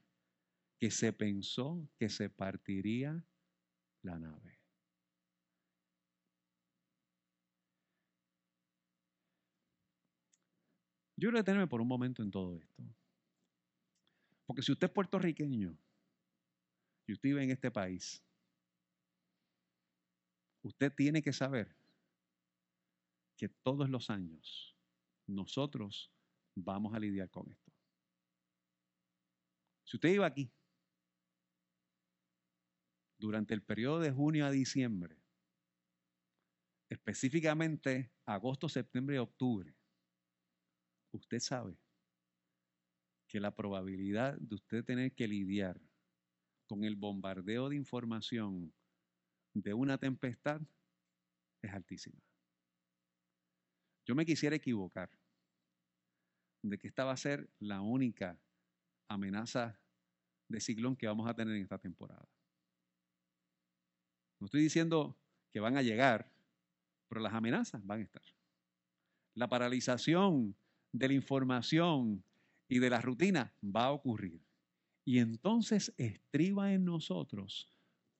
que 0.78 0.90
se 0.90 1.12
pensó 1.12 1.88
que 1.98 2.08
se 2.08 2.30
partiría 2.30 3.24
la 4.02 4.18
nave. 4.18 4.58
Yo 11.16 11.26
quiero 11.26 11.38
detenerme 11.38 11.66
por 11.66 11.80
un 11.80 11.88
momento 11.88 12.22
en 12.22 12.30
todo 12.30 12.56
esto. 12.56 12.82
Porque 14.46 14.62
si 14.62 14.70
usted 14.70 14.86
es 14.86 14.92
puertorriqueño 14.92 15.76
y 17.06 17.12
usted 17.12 17.28
vive 17.28 17.42
en 17.42 17.50
este 17.50 17.72
país, 17.72 18.22
usted 20.62 20.92
tiene 20.94 21.20
que 21.20 21.32
saber 21.32 21.74
que 23.36 23.48
todos 23.48 23.90
los 23.90 24.10
años 24.10 24.76
nosotros 25.26 26.12
vamos 26.64 26.94
a 26.94 26.98
lidiar 26.98 27.30
con 27.30 27.50
esto. 27.50 27.72
Si 29.84 29.96
usted 29.96 30.10
iba 30.10 30.26
aquí 30.26 30.50
durante 33.18 33.54
el 33.54 33.62
periodo 33.62 34.00
de 34.00 34.10
junio 34.10 34.46
a 34.46 34.50
diciembre, 34.50 35.16
específicamente 36.88 38.12
agosto, 38.24 38.68
septiembre 38.68 39.16
y 39.16 39.18
octubre, 39.18 39.74
usted 41.12 41.40
sabe 41.40 41.78
que 43.26 43.40
la 43.40 43.54
probabilidad 43.54 44.38
de 44.38 44.54
usted 44.54 44.84
tener 44.84 45.14
que 45.14 45.28
lidiar 45.28 45.80
con 46.66 46.84
el 46.84 46.96
bombardeo 46.96 47.68
de 47.68 47.76
información 47.76 48.72
de 49.54 49.74
una 49.74 49.98
tempestad 49.98 50.60
es 51.62 51.72
altísima. 51.72 52.20
Yo 54.06 54.14
me 54.14 54.24
quisiera 54.24 54.56
equivocar 54.56 55.10
de 56.68 56.78
que 56.78 56.88
esta 56.88 57.04
va 57.04 57.12
a 57.12 57.16
ser 57.16 57.50
la 57.58 57.80
única 57.80 58.38
amenaza 59.08 59.78
de 60.48 60.60
ciclón 60.60 60.96
que 60.96 61.06
vamos 61.06 61.28
a 61.28 61.34
tener 61.34 61.54
en 61.54 61.62
esta 61.62 61.78
temporada. 61.78 62.28
No 64.40 64.46
estoy 64.46 64.62
diciendo 64.62 65.16
que 65.50 65.60
van 65.60 65.76
a 65.76 65.82
llegar, 65.82 66.30
pero 67.08 67.20
las 67.20 67.34
amenazas 67.34 67.84
van 67.84 68.00
a 68.00 68.04
estar. 68.04 68.22
La 69.34 69.48
paralización 69.48 70.56
de 70.92 71.08
la 71.08 71.14
información 71.14 72.22
y 72.68 72.78
de 72.78 72.90
la 72.90 73.00
rutina 73.00 73.52
va 73.64 73.86
a 73.86 73.92
ocurrir. 73.92 74.40
Y 75.04 75.18
entonces 75.18 75.94
estriba 75.96 76.72
en 76.72 76.84
nosotros 76.84 77.68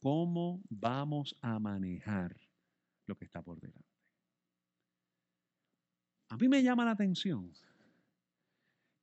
cómo 0.01 0.63
vamos 0.71 1.37
a 1.43 1.59
manejar 1.59 2.37
lo 3.07 3.17
que 3.17 3.25
está 3.25 3.43
por 3.43 3.61
delante. 3.61 3.85
A 6.31 6.37
mí 6.37 6.49
me 6.49 6.63
llama 6.63 6.85
la 6.85 6.93
atención 6.93 7.53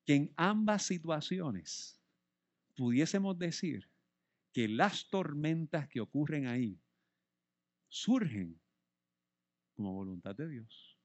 que 0.06 0.16
en 0.16 0.34
ambas 0.38 0.84
situaciones 0.84 2.00
pudiésemos 2.76 3.38
decir 3.38 3.90
que 4.54 4.68
las 4.68 5.10
tormentas 5.10 5.88
que 5.90 6.00
ocurren 6.00 6.48
ahí 6.48 6.80
surgen 7.90 8.60
como 9.74 9.94
voluntad 9.94 10.36
de 10.36 10.48
Dios. 10.48 10.98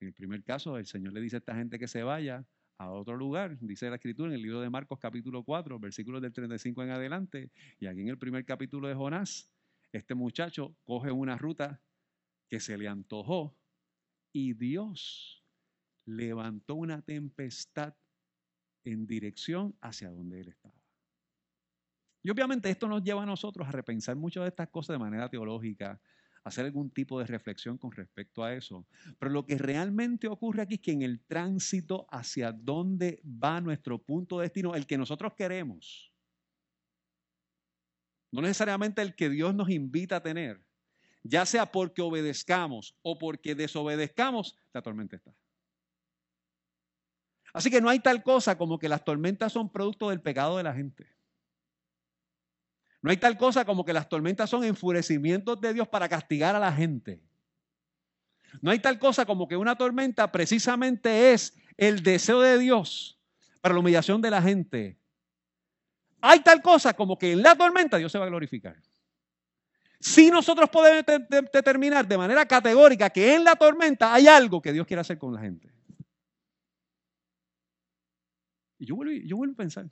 En 0.00 0.08
el 0.08 0.14
primer 0.14 0.44
caso, 0.44 0.76
el 0.76 0.86
Señor 0.86 1.12
le 1.12 1.20
dice 1.20 1.36
a 1.36 1.38
esta 1.38 1.54
gente 1.54 1.78
que 1.78 1.88
se 1.88 2.02
vaya 2.02 2.46
a 2.76 2.90
otro 2.90 3.16
lugar, 3.16 3.58
dice 3.60 3.88
la 3.88 3.96
escritura 3.96 4.28
en 4.28 4.36
el 4.36 4.42
libro 4.42 4.60
de 4.60 4.70
Marcos 4.70 4.98
capítulo 5.00 5.42
4, 5.42 5.78
versículos 5.80 6.22
del 6.22 6.32
35 6.32 6.84
en 6.84 6.90
adelante, 6.90 7.50
y 7.80 7.86
aquí 7.86 8.02
en 8.02 8.08
el 8.08 8.18
primer 8.18 8.44
capítulo 8.44 8.86
de 8.86 8.94
Jonás, 8.94 9.50
este 9.92 10.14
muchacho 10.14 10.76
coge 10.84 11.10
una 11.10 11.36
ruta 11.36 11.82
que 12.48 12.60
se 12.60 12.78
le 12.78 12.86
antojó 12.86 13.56
y 14.32 14.54
Dios 14.54 15.44
levantó 16.08 16.74
una 16.74 17.02
tempestad 17.02 17.94
en 18.84 19.06
dirección 19.06 19.76
hacia 19.80 20.10
donde 20.10 20.40
él 20.40 20.48
estaba. 20.48 20.74
Y 22.22 22.30
obviamente 22.30 22.70
esto 22.70 22.88
nos 22.88 23.02
lleva 23.02 23.22
a 23.22 23.26
nosotros 23.26 23.68
a 23.68 23.72
repensar 23.72 24.16
muchas 24.16 24.42
de 24.44 24.48
estas 24.48 24.68
cosas 24.68 24.94
de 24.94 24.98
manera 24.98 25.28
teológica, 25.28 26.00
hacer 26.44 26.64
algún 26.64 26.90
tipo 26.90 27.18
de 27.18 27.26
reflexión 27.26 27.76
con 27.76 27.92
respecto 27.92 28.42
a 28.42 28.54
eso. 28.54 28.86
Pero 29.18 29.30
lo 29.30 29.44
que 29.44 29.58
realmente 29.58 30.28
ocurre 30.28 30.62
aquí 30.62 30.74
es 30.74 30.80
que 30.80 30.92
en 30.92 31.02
el 31.02 31.20
tránsito 31.20 32.06
hacia 32.10 32.52
dónde 32.52 33.20
va 33.24 33.60
nuestro 33.60 33.98
punto 33.98 34.38
de 34.38 34.44
destino, 34.44 34.74
el 34.74 34.86
que 34.86 34.98
nosotros 34.98 35.34
queremos, 35.34 36.12
no 38.32 38.40
necesariamente 38.40 39.02
el 39.02 39.14
que 39.14 39.28
Dios 39.28 39.54
nos 39.54 39.68
invita 39.68 40.16
a 40.16 40.22
tener, 40.22 40.62
ya 41.22 41.44
sea 41.44 41.66
porque 41.66 42.00
obedezcamos 42.00 42.96
o 43.02 43.18
porque 43.18 43.54
desobedezcamos, 43.54 44.56
la 44.72 44.82
tormenta 44.82 45.16
está. 45.16 45.34
Así 47.52 47.70
que 47.70 47.80
no 47.80 47.88
hay 47.88 48.00
tal 48.00 48.22
cosa 48.22 48.58
como 48.58 48.78
que 48.78 48.88
las 48.88 49.04
tormentas 49.04 49.52
son 49.52 49.70
producto 49.70 50.10
del 50.10 50.20
pecado 50.20 50.56
de 50.56 50.62
la 50.62 50.74
gente. 50.74 51.06
No 53.00 53.10
hay 53.10 53.16
tal 53.16 53.38
cosa 53.38 53.64
como 53.64 53.84
que 53.84 53.92
las 53.92 54.08
tormentas 54.08 54.50
son 54.50 54.64
enfurecimientos 54.64 55.60
de 55.60 55.72
Dios 55.72 55.88
para 55.88 56.08
castigar 56.08 56.56
a 56.56 56.58
la 56.58 56.72
gente. 56.72 57.22
No 58.60 58.70
hay 58.70 58.80
tal 58.80 58.98
cosa 58.98 59.24
como 59.24 59.46
que 59.46 59.56
una 59.56 59.76
tormenta 59.76 60.30
precisamente 60.32 61.32
es 61.32 61.56
el 61.76 62.02
deseo 62.02 62.40
de 62.40 62.58
Dios 62.58 63.18
para 63.60 63.74
la 63.74 63.80
humillación 63.80 64.20
de 64.20 64.30
la 64.30 64.42
gente. 64.42 64.98
Hay 66.20 66.40
tal 66.40 66.60
cosa 66.60 66.94
como 66.94 67.16
que 67.16 67.32
en 67.32 67.42
la 67.42 67.54
tormenta 67.54 67.98
Dios 67.98 68.10
se 68.10 68.18
va 68.18 68.24
a 68.24 68.28
glorificar. 68.28 68.76
Si 70.00 70.30
nosotros 70.30 70.68
podemos 70.70 71.04
determinar 71.52 72.06
de 72.06 72.18
manera 72.18 72.46
categórica 72.46 73.10
que 73.10 73.34
en 73.34 73.44
la 73.44 73.56
tormenta 73.56 74.14
hay 74.14 74.26
algo 74.26 74.62
que 74.62 74.72
Dios 74.72 74.86
quiere 74.86 75.00
hacer 75.00 75.18
con 75.18 75.34
la 75.34 75.40
gente. 75.40 75.77
Y 78.78 78.86
yo 78.86 78.96
vuelvo, 78.96 79.52
a 79.52 79.56
pensar, 79.56 79.90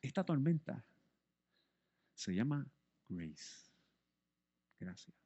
esta 0.00 0.24
tormenta 0.24 0.84
se 2.14 2.34
llama 2.34 2.66
grace. 3.08 3.70
Gracias. 4.80 5.16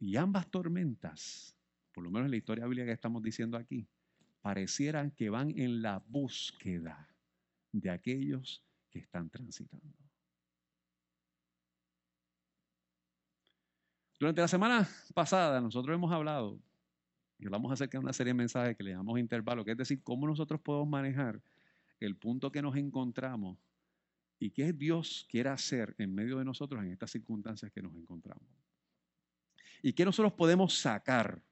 Y 0.00 0.16
ambas 0.16 0.50
tormentas, 0.50 1.54
por 1.92 2.02
lo 2.02 2.10
menos 2.10 2.26
en 2.26 2.30
la 2.30 2.36
historia 2.38 2.64
bíblica 2.64 2.86
que 2.86 2.92
estamos 2.92 3.22
diciendo 3.22 3.58
aquí, 3.58 3.86
parecieran 4.40 5.10
que 5.10 5.28
van 5.28 5.50
en 5.50 5.82
la 5.82 6.02
búsqueda 6.08 7.14
de 7.70 7.90
aquellos 7.90 8.64
que 8.90 8.98
están 8.98 9.28
transitando. 9.28 9.99
Durante 14.20 14.42
la 14.42 14.48
semana 14.48 14.86
pasada 15.14 15.62
nosotros 15.62 15.94
hemos 15.94 16.12
hablado 16.12 16.60
y 17.38 17.46
hablamos 17.46 17.72
acerca 17.72 17.96
de 17.96 18.04
una 18.04 18.12
serie 18.12 18.34
de 18.34 18.34
mensajes 18.34 18.76
que 18.76 18.84
le 18.84 18.90
llamamos 18.90 19.18
intervalo, 19.18 19.64
que 19.64 19.70
es 19.70 19.78
decir, 19.78 20.02
cómo 20.02 20.26
nosotros 20.26 20.60
podemos 20.60 20.86
manejar 20.86 21.40
el 22.00 22.16
punto 22.16 22.52
que 22.52 22.60
nos 22.60 22.76
encontramos 22.76 23.56
y 24.38 24.50
qué 24.50 24.74
Dios 24.74 25.26
quiere 25.30 25.48
hacer 25.48 25.94
en 25.96 26.14
medio 26.14 26.38
de 26.38 26.44
nosotros 26.44 26.84
en 26.84 26.92
estas 26.92 27.12
circunstancias 27.12 27.72
que 27.72 27.80
nos 27.80 27.94
encontramos. 27.94 28.46
Y 29.82 29.94
qué 29.94 30.04
nosotros 30.04 30.34
podemos 30.34 30.78
sacar, 30.78 31.42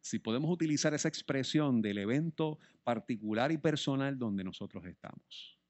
si 0.00 0.18
podemos 0.18 0.50
utilizar 0.50 0.94
esa 0.94 1.06
expresión 1.06 1.80
del 1.80 1.98
evento 1.98 2.58
particular 2.82 3.52
y 3.52 3.58
personal 3.58 4.18
donde 4.18 4.42
nosotros 4.42 4.84
estamos. 4.84 5.60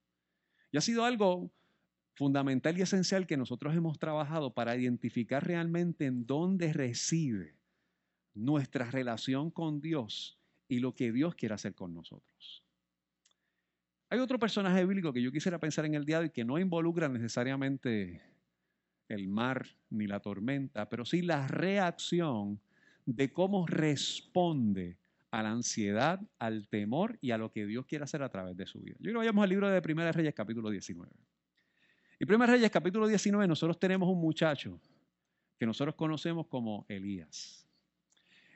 Y 0.72 0.78
ha 0.78 0.80
sido 0.80 1.04
algo 1.04 1.52
fundamental 2.16 2.76
y 2.78 2.82
esencial 2.82 3.26
que 3.26 3.36
nosotros 3.36 3.76
hemos 3.76 3.98
trabajado 3.98 4.54
para 4.54 4.74
identificar 4.74 5.46
realmente 5.46 6.06
en 6.06 6.26
dónde 6.26 6.72
reside 6.72 7.54
nuestra 8.34 8.90
relación 8.90 9.50
con 9.50 9.80
Dios 9.80 10.38
y 10.66 10.80
lo 10.80 10.94
que 10.94 11.12
Dios 11.12 11.34
quiere 11.34 11.54
hacer 11.54 11.74
con 11.74 11.94
nosotros. 11.94 12.64
Hay 14.08 14.18
otro 14.18 14.38
personaje 14.38 14.84
bíblico 14.84 15.12
que 15.12 15.22
yo 15.22 15.30
quisiera 15.30 15.58
pensar 15.58 15.84
en 15.84 15.94
el 15.94 16.06
día 16.06 16.18
de 16.18 16.24
hoy 16.24 16.30
que 16.30 16.44
no 16.44 16.58
involucra 16.58 17.08
necesariamente 17.08 18.22
el 19.08 19.28
mar 19.28 19.66
ni 19.90 20.06
la 20.06 20.20
tormenta, 20.20 20.88
pero 20.88 21.04
sí 21.04 21.20
la 21.20 21.46
reacción 21.48 22.58
de 23.04 23.30
cómo 23.30 23.66
responde 23.66 24.96
a 25.30 25.42
la 25.42 25.50
ansiedad, 25.50 26.20
al 26.38 26.66
temor 26.68 27.18
y 27.20 27.32
a 27.32 27.38
lo 27.38 27.52
que 27.52 27.66
Dios 27.66 27.84
quiere 27.84 28.04
hacer 28.04 28.22
a 28.22 28.30
través 28.30 28.56
de 28.56 28.66
su 28.66 28.80
vida. 28.80 28.96
Yo 29.00 29.10
creo 29.10 29.14
que 29.14 29.18
vayamos 29.18 29.42
al 29.42 29.50
libro 29.50 29.68
de 29.68 29.82
Primera 29.82 30.12
Reyes, 30.12 30.34
capítulo 30.34 30.70
19. 30.70 31.12
Y 32.18 32.24
Primera 32.24 32.52
Reyes, 32.52 32.70
capítulo 32.70 33.06
19, 33.06 33.46
nosotros 33.46 33.78
tenemos 33.78 34.08
un 34.08 34.18
muchacho 34.18 34.80
que 35.58 35.66
nosotros 35.66 35.94
conocemos 35.96 36.46
como 36.46 36.86
Elías. 36.88 37.68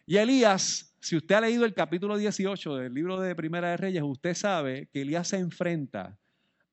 Y 0.07 0.17
Elías, 0.17 0.97
si 0.99 1.17
usted 1.17 1.35
ha 1.35 1.43
leído 1.43 1.67
el 1.67 1.75
capítulo 1.75 2.17
18 2.17 2.77
del 2.77 2.95
libro 2.95 3.21
de 3.21 3.35
Primera 3.35 3.69
de 3.69 3.77
Reyes, 3.77 4.03
usted 4.03 4.33
sabe 4.35 4.89
que 4.91 5.03
Elías 5.03 5.29
se 5.29 5.37
enfrenta 5.37 6.19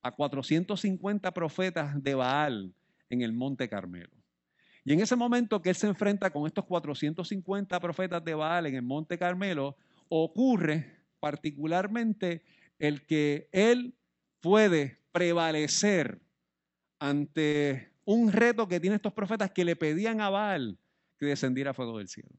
a 0.01 0.11
450 0.11 1.33
profetas 1.33 2.01
de 2.01 2.15
Baal 2.15 2.73
en 3.09 3.21
el 3.21 3.33
Monte 3.33 3.67
Carmelo. 3.67 4.15
Y 4.85 4.93
en 4.93 5.01
ese 5.01 5.17
momento 5.17 5.61
que 5.61 5.71
él 5.71 5.75
se 5.75 5.87
enfrenta 5.87 6.29
con 6.29 6.47
estos 6.47 6.63
450 6.63 7.77
profetas 7.81 8.23
de 8.23 8.33
Baal 8.33 8.65
en 8.65 8.75
el 8.75 8.81
Monte 8.81 9.17
Carmelo, 9.17 9.75
ocurre 10.07 11.01
particularmente 11.19 12.43
el 12.79 13.05
que 13.05 13.49
él 13.51 13.93
puede 14.39 15.01
prevalecer 15.11 16.21
ante 16.99 17.93
un 18.05 18.31
reto 18.31 18.67
que 18.67 18.79
tienen 18.79 18.95
estos 18.95 19.13
profetas 19.13 19.51
que 19.51 19.65
le 19.65 19.75
pedían 19.75 20.21
a 20.21 20.29
Baal 20.29 20.79
que 21.17 21.25
descendiera 21.25 21.73
fuego 21.73 21.97
del 21.97 22.07
cielo. 22.07 22.29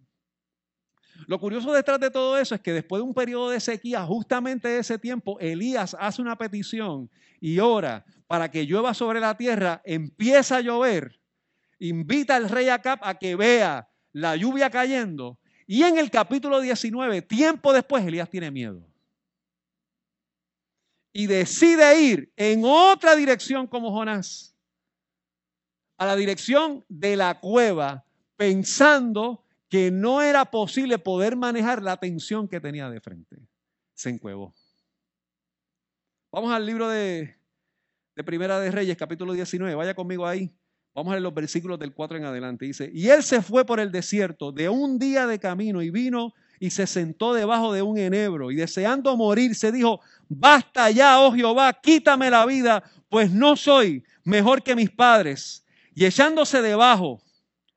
Lo 1.27 1.41
curioso 1.41 1.73
detrás 1.73 1.99
de 1.99 2.11
todo 2.11 2.39
eso 2.39 2.55
es 2.55 2.61
que 2.61 2.73
después 2.73 3.01
de 3.01 3.09
un 3.09 3.15
periodo 3.15 3.51
de 3.51 3.61
sequía, 3.61 4.05
justamente 4.05 4.69
de 4.69 4.79
ese 4.79 4.99
tiempo, 4.99 5.39
Elías 5.41 5.97
hace 5.99 6.23
una 6.23 6.37
petición 6.37 7.11
y 7.41 7.59
ora 7.59 8.05
para 8.27 8.51
que 8.51 8.67
llueva 8.67 8.95
sobre 8.95 9.19
la 9.19 9.37
tierra, 9.37 9.83
empieza 9.85 10.57
a 10.57 10.61
llover, 10.61 11.21
invita 11.79 12.37
al 12.37 12.49
rey 12.49 12.69
Acab 12.69 13.01
a 13.03 13.19
que 13.19 13.35
vea 13.35 13.89
la 14.13 14.37
lluvia 14.37 14.71
cayendo 14.71 15.39
y 15.67 15.83
en 15.83 15.99
el 15.99 16.11
capítulo 16.11 16.61
19, 16.61 17.23
tiempo 17.23 17.73
después, 17.73 18.05
Elías 18.07 18.31
tiene 18.31 18.51
miedo. 18.51 18.88
Y 21.19 21.27
decide 21.27 22.01
ir 22.01 22.33
en 22.37 22.63
otra 22.65 23.17
dirección 23.17 23.67
como 23.67 23.91
Jonás, 23.91 24.55
a 25.97 26.07
la 26.07 26.15
dirección 26.15 26.85
de 26.89 27.17
la 27.17 27.41
cueva, 27.41 28.05
pensando 28.37 29.45
que 29.69 29.91
no 29.91 30.23
era 30.23 30.45
posible 30.45 30.97
poder 30.97 31.35
manejar 31.35 31.83
la 31.83 31.97
tensión 31.97 32.47
que 32.47 32.61
tenía 32.61 32.89
de 32.89 33.01
frente. 33.01 33.37
Se 33.95 34.11
encuevó. 34.11 34.55
Vamos 36.31 36.53
al 36.53 36.65
libro 36.65 36.89
de, 36.89 37.37
de 38.15 38.23
Primera 38.23 38.61
de 38.61 38.71
Reyes, 38.71 38.97
capítulo 38.97 39.33
19. 39.33 39.75
Vaya 39.75 39.95
conmigo 39.95 40.25
ahí. 40.25 40.55
Vamos 40.95 41.11
a 41.11 41.15
leer 41.15 41.23
los 41.23 41.35
versículos 41.35 41.81
del 41.81 41.95
4 41.95 42.19
en 42.19 42.27
adelante. 42.27 42.65
Dice, 42.65 42.93
y 42.95 43.09
él 43.09 43.25
se 43.25 43.43
fue 43.43 43.67
por 43.67 43.81
el 43.81 43.91
desierto 43.91 44.53
de 44.53 44.69
un 44.69 45.01
día 45.01 45.27
de 45.27 45.41
camino 45.41 45.83
y 45.83 45.91
vino 45.91 46.33
y 46.61 46.71
se 46.71 46.87
sentó 46.87 47.35
debajo 47.35 47.73
de 47.73 47.83
un 47.83 47.99
enebro 47.99 48.51
y 48.51 48.57
deseando 48.57 49.17
morir 49.17 49.55
se 49.55 49.73
dijo, 49.73 50.01
basta 50.29 50.91
ya, 50.91 51.21
oh 51.21 51.33
Jehová, 51.33 51.73
quítame 51.73 52.31
la 52.31 52.45
vida, 52.47 52.83
pues 53.09 53.31
no 53.31 53.57
soy 53.57 54.05
mejor 54.25 54.63
que 54.63 54.75
mis 54.75 54.91
padres. 54.91 55.65
Y 55.95 56.05
echándose 56.05 56.63
debajo 56.63 57.21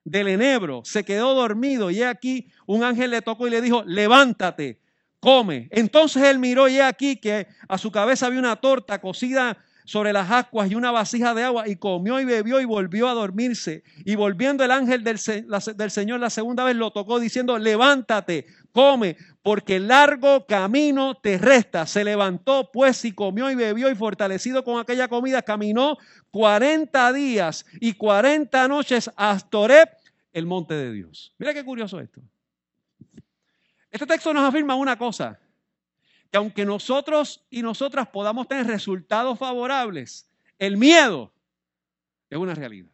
del 0.04 0.28
enebro, 0.28 0.82
se 0.84 1.04
quedó 1.04 1.34
dormido 1.34 1.92
y 1.92 2.04
aquí 2.04 2.48
un 2.66 2.84
ángel 2.84 3.12
le 3.12 3.22
tocó 3.22 3.48
y 3.48 3.52
le 3.52 3.62
dijo, 3.62 3.84
levántate, 3.86 4.80
come. 5.20 5.68
Entonces 5.72 6.24
él 6.24 6.40
miró 6.40 6.68
y 6.68 6.80
aquí 6.80 7.18
que 7.18 7.48
a 7.68 7.78
su 7.78 7.92
cabeza 7.92 8.26
había 8.26 8.40
una 8.40 8.56
torta 8.56 9.00
cocida 9.00 9.58
sobre 9.86 10.14
las 10.14 10.30
ascuas 10.32 10.70
y 10.72 10.76
una 10.76 10.92
vasija 10.92 11.34
de 11.34 11.44
agua 11.44 11.68
y 11.68 11.76
comió 11.76 12.20
y 12.20 12.26
bebió 12.26 12.60
y 12.62 12.66
volvió 12.66 13.08
a 13.08 13.14
dormirse. 13.14 13.84
Y 14.06 14.16
volviendo 14.16 14.64
el 14.64 14.72
ángel 14.72 15.04
del, 15.04 15.20
Señor 15.20 16.20
la 16.20 16.30
segunda 16.30 16.64
vez 16.64 16.76
lo 16.76 16.92
tocó 16.92 17.20
diciendo, 17.20 17.58
levántate, 17.58 18.46
come, 18.72 19.18
porque 19.42 19.80
largo 19.80 20.46
camino 20.46 21.16
te 21.16 21.38
resta. 21.38 21.86
Se 21.86 22.04
levantó 22.04 22.70
pues 22.72 23.04
y 23.06 23.14
comió 23.14 23.50
y 23.50 23.56
bebió 23.56 23.90
y 23.90 23.96
fortalecido 23.96 24.64
con 24.64 24.80
aquella 24.80 25.08
comida, 25.08 25.42
caminó 25.42 25.98
40 26.32 27.14
días 27.14 27.66
y 27.80 27.94
40 27.94 28.68
noches 28.68 29.12
hasta 29.16 29.58
Oreb, 29.58 29.90
el 30.34 30.46
monte 30.46 30.74
de 30.74 30.92
Dios. 30.92 31.34
Mira 31.38 31.54
qué 31.54 31.64
curioso 31.64 32.00
esto. 32.00 32.22
Este 33.92 34.08
texto 34.08 34.34
nos 34.34 34.48
afirma 34.48 34.76
una 34.76 34.98
cosa, 34.98 35.38
que 36.32 36.38
aunque 36.38 36.66
nosotros 36.66 37.46
y 37.50 37.62
nosotras 37.62 38.08
podamos 38.08 38.48
tener 38.48 38.66
resultados 38.66 39.38
favorables, 39.38 40.30
el 40.58 40.78
miedo 40.78 41.34
es 42.30 42.38
una 42.38 42.56
realidad. 42.56 42.90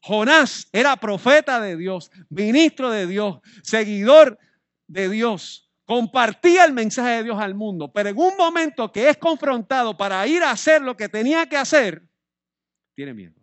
Jonás 0.00 0.68
era 0.72 0.96
profeta 0.96 1.60
de 1.60 1.76
Dios, 1.76 2.10
ministro 2.30 2.90
de 2.90 3.06
Dios, 3.06 3.40
seguidor 3.62 4.38
de 4.86 5.10
Dios, 5.10 5.70
compartía 5.84 6.64
el 6.64 6.72
mensaje 6.72 7.16
de 7.16 7.24
Dios 7.24 7.38
al 7.38 7.54
mundo, 7.54 7.92
pero 7.92 8.08
en 8.08 8.18
un 8.18 8.36
momento 8.36 8.90
que 8.90 9.10
es 9.10 9.18
confrontado 9.18 9.96
para 9.96 10.26
ir 10.26 10.42
a 10.42 10.52
hacer 10.52 10.80
lo 10.80 10.96
que 10.96 11.08
tenía 11.08 11.46
que 11.46 11.56
hacer, 11.56 12.02
tiene 12.94 13.12
miedo. 13.12 13.37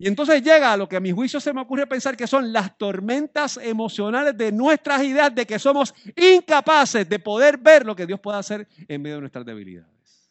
Y 0.00 0.08
entonces 0.08 0.42
llega 0.42 0.72
a 0.72 0.78
lo 0.78 0.88
que 0.88 0.96
a 0.96 1.00
mi 1.00 1.12
juicio 1.12 1.40
se 1.40 1.52
me 1.52 1.60
ocurre 1.60 1.86
pensar 1.86 2.16
que 2.16 2.26
son 2.26 2.54
las 2.54 2.78
tormentas 2.78 3.58
emocionales 3.58 4.34
de 4.34 4.50
nuestras 4.50 5.02
ideas 5.02 5.34
de 5.34 5.46
que 5.46 5.58
somos 5.58 5.94
incapaces 6.16 7.06
de 7.06 7.18
poder 7.18 7.58
ver 7.58 7.84
lo 7.84 7.94
que 7.94 8.06
Dios 8.06 8.18
puede 8.18 8.38
hacer 8.38 8.66
en 8.88 9.02
medio 9.02 9.16
de 9.16 9.20
nuestras 9.20 9.44
debilidades. 9.44 10.30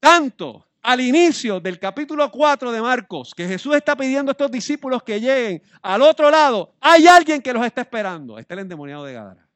Tanto 0.00 0.66
al 0.82 1.00
inicio 1.00 1.60
del 1.60 1.78
capítulo 1.78 2.28
4 2.32 2.72
de 2.72 2.82
Marcos, 2.82 3.32
que 3.32 3.46
Jesús 3.46 3.76
está 3.76 3.94
pidiendo 3.94 4.30
a 4.30 4.32
estos 4.32 4.50
discípulos 4.50 5.00
que 5.04 5.20
lleguen 5.20 5.62
al 5.80 6.02
otro 6.02 6.28
lado, 6.28 6.74
hay 6.80 7.06
alguien 7.06 7.40
que 7.40 7.52
los 7.52 7.64
está 7.64 7.82
esperando. 7.82 8.40
Está 8.40 8.54
el 8.54 8.60
endemoniado 8.60 9.04
de 9.04 9.12
Gadara. 9.12 9.48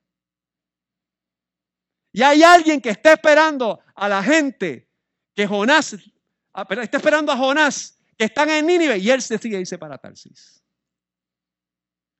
Y 2.12 2.22
hay 2.22 2.44
alguien 2.44 2.80
que 2.80 2.90
está 2.90 3.14
esperando 3.14 3.80
a 3.96 4.08
la 4.08 4.22
gente 4.22 4.88
que 5.34 5.44
Jonás 5.44 5.96
Ah, 6.54 6.66
está 6.68 6.98
esperando 6.98 7.32
a 7.32 7.36
Jonás, 7.36 7.98
que 8.16 8.24
están 8.24 8.50
en 8.50 8.66
Nínive, 8.66 8.98
y 8.98 9.10
él 9.10 9.22
se 9.22 9.38
sigue 9.38 9.58
irse 9.58 9.78
para 9.78 9.98
Tarsis. 9.98 10.62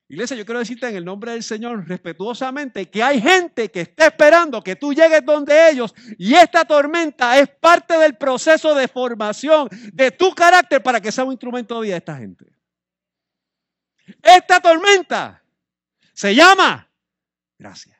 Iglesia, 0.09 0.35
yo 0.35 0.45
quiero 0.45 0.59
decirte 0.59 0.87
en 0.87 0.95
el 0.95 1.05
nombre 1.05 1.31
del 1.31 1.43
Señor 1.43 1.87
respetuosamente 1.87 2.87
que 2.89 3.01
hay 3.01 3.19
gente 3.19 3.71
que 3.71 3.81
está 3.81 4.07
esperando 4.07 4.63
que 4.63 4.75
tú 4.75 4.93
llegues 4.93 5.25
donde 5.25 5.71
ellos 5.71 5.95
y 6.19 6.35
esta 6.35 6.65
tormenta 6.65 7.39
es 7.39 7.49
parte 7.49 7.97
del 7.97 8.15
proceso 8.15 8.75
de 8.75 8.87
formación 8.87 9.69
de 9.91 10.11
tu 10.11 10.35
carácter 10.35 10.83
para 10.83 11.01
que 11.01 11.11
sea 11.11 11.23
un 11.23 11.31
instrumento 11.31 11.75
de 11.75 11.81
vida 11.81 11.93
de 11.93 11.97
esta 11.97 12.17
gente. 12.17 12.45
Esta 14.21 14.59
tormenta 14.59 15.41
se 16.13 16.35
llama 16.35 16.87
gracia. 17.57 17.92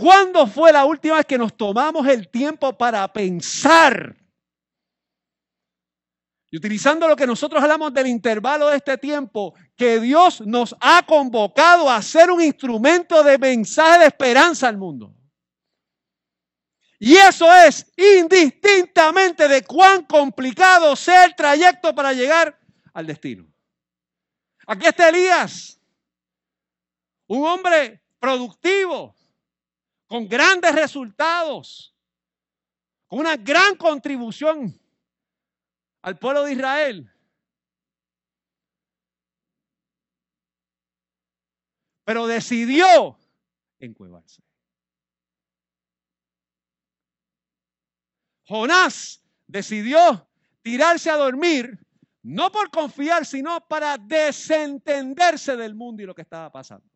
¿Cuándo 0.00 0.46
fue 0.46 0.72
la 0.72 0.86
última 0.86 1.16
vez 1.16 1.26
que 1.26 1.36
nos 1.36 1.54
tomamos 1.54 2.06
el 2.06 2.30
tiempo 2.30 2.72
para 2.72 3.06
pensar? 3.12 4.16
Y 6.50 6.56
utilizando 6.56 7.06
lo 7.06 7.14
que 7.14 7.26
nosotros 7.26 7.62
hablamos 7.62 7.92
del 7.92 8.06
intervalo 8.06 8.68
de 8.68 8.78
este 8.78 8.96
tiempo, 8.96 9.54
que 9.76 10.00
Dios 10.00 10.40
nos 10.40 10.74
ha 10.80 11.04
convocado 11.04 11.90
a 11.90 12.00
ser 12.00 12.30
un 12.30 12.40
instrumento 12.40 13.22
de 13.22 13.36
mensaje 13.36 13.98
de 13.98 14.06
esperanza 14.06 14.68
al 14.68 14.78
mundo. 14.78 15.14
Y 16.98 17.16
eso 17.16 17.52
es 17.52 17.92
indistintamente 17.94 19.48
de 19.48 19.62
cuán 19.64 20.06
complicado 20.06 20.96
sea 20.96 21.26
el 21.26 21.34
trayecto 21.34 21.94
para 21.94 22.14
llegar 22.14 22.58
al 22.94 23.06
destino. 23.06 23.46
Aquí 24.66 24.86
está 24.86 25.10
Elías, 25.10 25.78
un 27.26 27.46
hombre 27.46 28.02
productivo, 28.18 29.14
con 30.10 30.26
grandes 30.26 30.74
resultados, 30.74 31.96
con 33.06 33.20
una 33.20 33.36
gran 33.36 33.76
contribución 33.76 34.76
al 36.02 36.18
pueblo 36.18 36.42
de 36.42 36.52
Israel. 36.52 37.12
Pero 42.02 42.26
decidió 42.26 43.16
encuevarse. 43.78 44.42
Jonás 48.48 49.24
decidió 49.46 50.28
tirarse 50.60 51.08
a 51.08 51.18
dormir, 51.18 51.78
no 52.22 52.50
por 52.50 52.68
confiar, 52.72 53.24
sino 53.24 53.64
para 53.68 53.96
desentenderse 53.96 55.54
del 55.54 55.76
mundo 55.76 56.02
y 56.02 56.06
lo 56.06 56.16
que 56.16 56.22
estaba 56.22 56.50
pasando. 56.50 56.90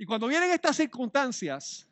Y 0.00 0.06
cuando 0.06 0.28
vienen 0.28 0.50
estas 0.50 0.76
circunstancias, 0.76 1.86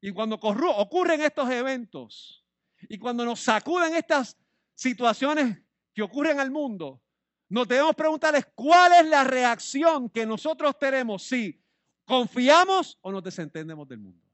y 0.00 0.12
cuando 0.12 0.36
ocurren 0.36 1.20
estos 1.22 1.50
eventos, 1.50 2.46
y 2.88 2.98
cuando 3.00 3.24
nos 3.24 3.40
sacuden 3.40 3.96
estas 3.96 4.38
situaciones 4.76 5.58
que 5.92 6.02
ocurren 6.02 6.38
al 6.38 6.52
mundo, 6.52 7.02
nos 7.48 7.66
debemos 7.66 7.96
preguntarles 7.96 8.46
cuál 8.54 8.92
es 8.92 9.06
la 9.06 9.24
reacción 9.24 10.08
que 10.08 10.24
nosotros 10.24 10.78
tenemos 10.78 11.24
si 11.24 11.60
¿Confiamos 12.04 12.96
o 13.02 13.10
nos 13.10 13.24
desentendemos 13.24 13.88
del 13.88 13.98
mundo? 13.98 14.24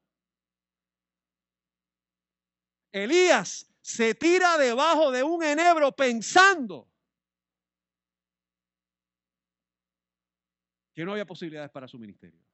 Elías 2.92 3.70
se 3.80 4.14
tira 4.14 4.58
debajo 4.58 5.10
de 5.10 5.22
un 5.22 5.42
enebro 5.42 5.92
pensando 5.92 6.90
que 10.94 11.06
no 11.06 11.12
había 11.12 11.26
posibilidades 11.26 11.70
para 11.70 11.88
su 11.88 11.98
ministerio. 11.98 12.45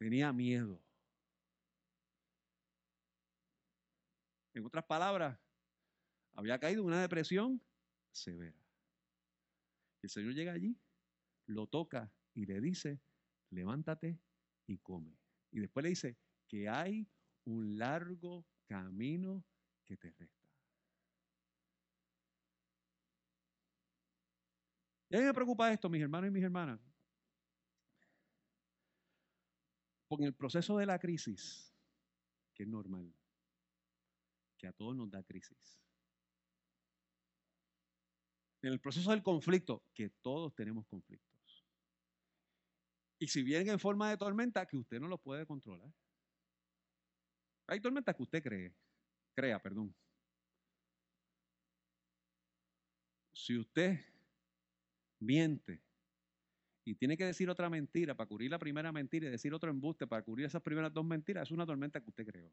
Tenía 0.00 0.32
miedo. 0.32 0.82
En 4.54 4.64
otras 4.64 4.86
palabras, 4.86 5.38
había 6.32 6.58
caído 6.58 6.80
en 6.80 6.86
una 6.86 7.02
depresión 7.02 7.62
severa. 8.10 8.58
El 10.00 10.08
Señor 10.08 10.32
llega 10.32 10.54
allí, 10.54 10.74
lo 11.44 11.66
toca 11.66 12.10
y 12.32 12.46
le 12.46 12.62
dice, 12.62 12.98
levántate 13.50 14.18
y 14.66 14.78
come. 14.78 15.18
Y 15.50 15.60
después 15.60 15.82
le 15.82 15.90
dice 15.90 16.16
que 16.48 16.66
hay 16.66 17.06
un 17.44 17.76
largo 17.76 18.46
camino 18.66 19.44
que 19.84 19.98
te 19.98 20.10
resta. 20.12 20.48
Y 25.10 25.16
a 25.16 25.18
mí 25.18 25.26
me 25.26 25.34
preocupa 25.34 25.70
esto, 25.70 25.90
mis 25.90 26.00
hermanos 26.00 26.28
y 26.28 26.32
mis 26.32 26.42
hermanas. 26.42 26.89
En 30.10 30.24
el 30.24 30.34
proceso 30.34 30.76
de 30.76 30.86
la 30.86 30.98
crisis, 30.98 31.72
que 32.52 32.64
es 32.64 32.68
normal, 32.68 33.14
que 34.58 34.66
a 34.66 34.72
todos 34.72 34.96
nos 34.96 35.10
da 35.10 35.22
crisis. 35.22 35.80
En 38.62 38.72
el 38.72 38.80
proceso 38.80 39.10
del 39.10 39.22
conflicto, 39.22 39.84
que 39.94 40.10
todos 40.20 40.54
tenemos 40.54 40.86
conflictos. 40.86 41.64
Y 43.18 43.28
si 43.28 43.42
vienen 43.42 43.70
en 43.70 43.78
forma 43.78 44.10
de 44.10 44.16
tormenta, 44.16 44.66
que 44.66 44.76
usted 44.76 44.98
no 44.98 45.06
lo 45.06 45.18
puede 45.18 45.46
controlar. 45.46 45.92
Hay 47.68 47.80
tormentas 47.80 48.16
que 48.16 48.22
usted 48.22 48.42
cree, 48.42 48.74
crea, 49.34 49.62
perdón. 49.62 49.94
Si 53.32 53.56
usted 53.56 54.00
miente 55.20 55.82
y 56.84 56.94
tiene 56.94 57.16
que 57.16 57.24
decir 57.24 57.48
otra 57.50 57.68
mentira 57.68 58.14
para 58.14 58.28
cubrir 58.28 58.50
la 58.50 58.58
primera 58.58 58.92
mentira 58.92 59.28
y 59.28 59.30
decir 59.30 59.52
otro 59.52 59.70
embuste 59.70 60.06
para 60.06 60.22
cubrir 60.22 60.46
esas 60.46 60.62
primeras 60.62 60.92
dos 60.92 61.04
mentiras, 61.04 61.48
es 61.48 61.52
una 61.52 61.66
tormenta 61.66 62.00
que 62.00 62.10
usted 62.10 62.26
creó. 62.26 62.50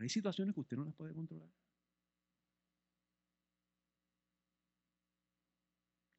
hay 0.00 0.08
situaciones 0.08 0.54
que 0.54 0.60
usted 0.60 0.76
no 0.76 0.84
las 0.84 0.94
puede 0.94 1.12
controlar. 1.12 1.50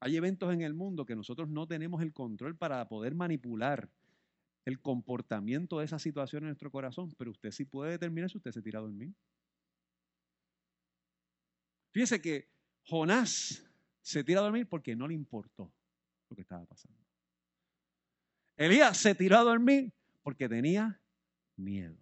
Hay 0.02 0.15
eventos 0.15 0.54
en 0.54 0.62
el 0.62 0.73
mundo 0.73 1.06
que 1.06 1.15
nosotros 1.15 1.49
no 1.49 1.67
tenemos 1.67 2.02
el 2.02 2.13
control 2.13 2.58
para 2.58 2.88
poder 2.88 3.15
manipular 3.15 3.89
el 4.65 4.82
comportamiento 4.82 5.80
de 5.80 5.86
esa 5.86 5.99
situación 5.99 6.43
en 6.43 6.49
nuestro 6.49 6.71
corazón, 6.71 7.13
pero 7.17 7.32
usted 7.32 7.52
sí 7.52 7.65
puede 7.65 7.91
determinar 7.91 8.30
si 8.30 8.38
usted 8.38 8.52
se 8.52 8.62
tira 8.62 8.80
a 8.80 8.84
dormir. 8.84 9.13
Fíjese 11.93 12.21
que 12.21 12.49
Jonás 12.84 13.68
se 14.09 14.23
tira 14.23 14.39
a 14.39 14.43
dormir 14.43 14.67
porque 14.67 14.95
no 14.95 15.07
le 15.07 15.13
importó 15.13 15.71
lo 16.29 16.35
que 16.35 16.41
estaba 16.41 16.65
pasando. 16.65 16.97
Elías 18.57 18.97
se 18.97 19.13
tiró 19.13 19.37
a 19.37 19.43
dormir 19.43 19.93
porque 20.23 20.49
tenía 20.49 20.99
miedo. 21.55 21.95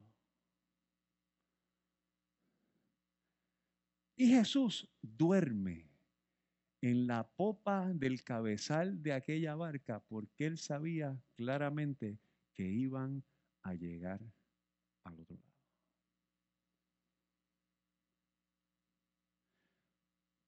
Y 4.15 4.29
Jesús 4.29 4.89
duerme 5.01 5.91
en 6.79 7.07
la 7.07 7.27
popa 7.27 7.91
del 7.93 8.23
cabezal 8.23 9.03
de 9.03 9.11
aquella 9.11 9.55
barca 9.55 9.99
porque 9.99 10.45
él 10.45 10.57
sabía 10.57 11.21
claramente 11.35 12.19
que 12.53 12.63
iban 12.63 13.21
a 13.63 13.73
llegar 13.73 14.21
al 15.03 15.19
otro 15.19 15.35
lado. 15.35 15.57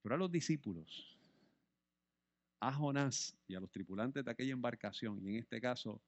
Pero 0.01 0.15
a 0.15 0.17
los 0.17 0.31
discípulos, 0.31 1.18
a 2.59 2.73
Jonás 2.73 3.37
y 3.47 3.55
a 3.55 3.59
los 3.59 3.71
tripulantes 3.71 4.23
de 4.23 4.31
aquella 4.31 4.53
embarcación, 4.53 5.21
y 5.23 5.29
en 5.29 5.35
este 5.35 5.61
caso 5.61 6.01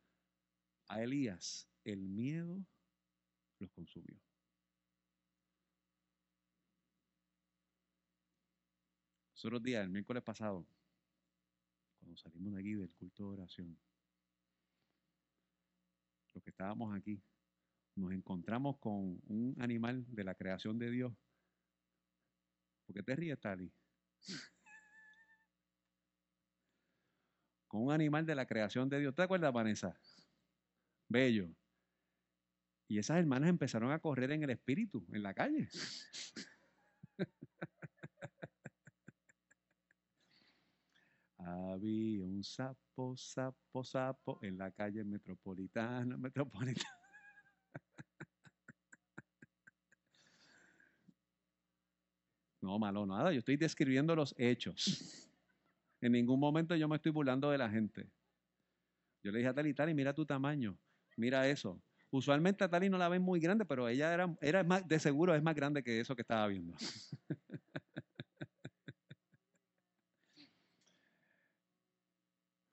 a 0.87 1.01
Elías, 1.01 1.67
el 1.85 1.99
miedo 2.01 2.65
los 3.59 3.71
consumió. 3.71 4.19
Los 9.33 9.45
otros 9.45 9.63
días, 9.63 9.83
el 9.83 9.89
miércoles 9.89 10.21
pasado, 10.23 10.67
cuando 11.99 12.17
salimos 12.17 12.53
de 12.53 12.59
aquí 12.59 12.73
del 12.73 12.91
culto 12.91 13.23
de 13.23 13.29
oración, 13.29 13.77
los 16.33 16.43
que 16.43 16.49
estábamos 16.49 16.95
aquí, 16.95 17.21
nos 17.95 18.11
encontramos 18.11 18.77
con 18.77 19.21
un 19.27 19.55
animal 19.59 20.05
de 20.07 20.23
la 20.23 20.35
creación 20.35 20.77
de 20.77 20.91
Dios. 20.91 21.13
¿Por 22.85 22.95
qué 22.95 23.03
te 23.03 23.15
ríes, 23.15 23.39
Tali? 23.39 23.71
Con 27.71 27.83
un 27.83 27.91
animal 27.93 28.25
de 28.25 28.35
la 28.35 28.45
creación 28.45 28.89
de 28.89 28.99
Dios. 28.99 29.15
¿Te 29.15 29.21
acuerdas, 29.21 29.53
Vanessa? 29.53 29.97
Bello. 31.07 31.47
Y 32.89 32.97
esas 32.97 33.17
hermanas 33.17 33.49
empezaron 33.49 33.93
a 33.93 33.99
correr 33.99 34.29
en 34.31 34.43
el 34.43 34.49
espíritu, 34.49 35.07
en 35.13 35.23
la 35.23 35.33
calle. 35.33 35.69
Había 41.37 42.25
un 42.25 42.43
sapo, 42.43 43.15
sapo, 43.15 43.85
sapo 43.85 44.37
en 44.41 44.57
la 44.57 44.69
calle 44.71 45.05
metropolitana, 45.05 46.17
metropolitana. 46.17 46.89
No, 52.63 52.77
malo, 52.77 53.07
nada. 53.07 53.31
Yo 53.31 53.39
estoy 53.39 53.57
describiendo 53.57 54.15
los 54.15 54.35
hechos. 54.37 55.30
En 56.01 56.11
ningún 56.13 56.39
momento 56.39 56.75
yo 56.75 56.87
me 56.87 56.95
estoy 56.95 57.11
burlando 57.11 57.49
de 57.51 57.57
la 57.59 57.69
gente. 57.69 58.09
Yo 59.23 59.31
le 59.31 59.37
dije 59.37 59.49
a 59.49 59.53
Tali, 59.53 59.73
Tali, 59.73 59.93
mira 59.93 60.13
tu 60.13 60.25
tamaño. 60.25 60.77
Mira 61.15 61.47
eso. 61.47 61.81
Usualmente 62.09 62.63
a 62.63 62.69
Tali 62.69 62.89
no 62.89 62.97
la 62.97 63.07
ven 63.07 63.21
muy 63.21 63.39
grande, 63.39 63.65
pero 63.65 63.87
ella 63.87 64.11
era, 64.13 64.35
era 64.41 64.63
más, 64.63 64.87
de 64.87 64.99
seguro 64.99 65.35
es 65.35 65.43
más 65.43 65.55
grande 65.55 65.83
que 65.83 65.99
eso 65.99 66.15
que 66.15 66.23
estaba 66.23 66.47
viendo. 66.47 66.75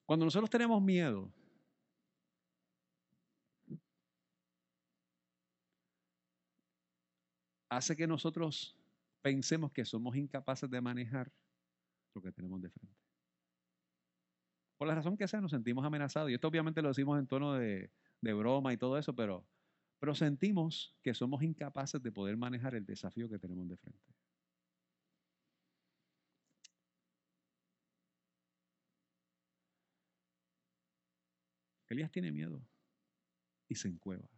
Cuando 0.07 0.25
nosotros 0.25 0.49
tenemos 0.49 0.83
miedo, 0.83 1.31
hace 7.69 7.95
que 7.95 8.07
nosotros 8.07 8.75
pensemos 9.21 9.71
que 9.71 9.85
somos 9.85 10.17
incapaces 10.17 10.71
de 10.71 10.81
manejar 10.81 11.31
lo 12.15 12.23
que 12.23 12.33
tenemos 12.33 12.63
de 12.63 12.71
frente. 12.71 12.98
Por 14.79 14.87
la 14.87 14.95
razón 14.95 15.17
que 15.17 15.27
sea, 15.27 15.41
nos 15.41 15.51
sentimos 15.51 15.85
amenazados. 15.85 16.31
Y 16.31 16.35
esto 16.35 16.49
obviamente 16.49 16.81
lo 16.81 16.89
decimos 16.89 17.19
en 17.19 17.27
tono 17.27 17.55
de, 17.55 17.91
broma 18.23 18.73
y 18.73 18.77
todo 18.77 18.97
eso, 18.97 19.15
pero, 19.15 19.45
pero 19.99 20.15
sentimos 20.15 20.97
que 21.03 21.15
somos 21.15 21.43
incapaces 21.43 22.01
de 22.01 22.13
poder 22.13 22.37
manejar 22.37 22.77
el 22.77 22.87
desafío 22.87 23.29
que 23.29 23.39
tenemos 23.39 23.69
de 23.69 23.77
frente. 23.77 24.15
Elías 31.89 32.11
tiene 32.13 32.31
miedo 32.31 32.63
y 33.69 33.75
se 33.75 33.89
encueva. 33.89 34.29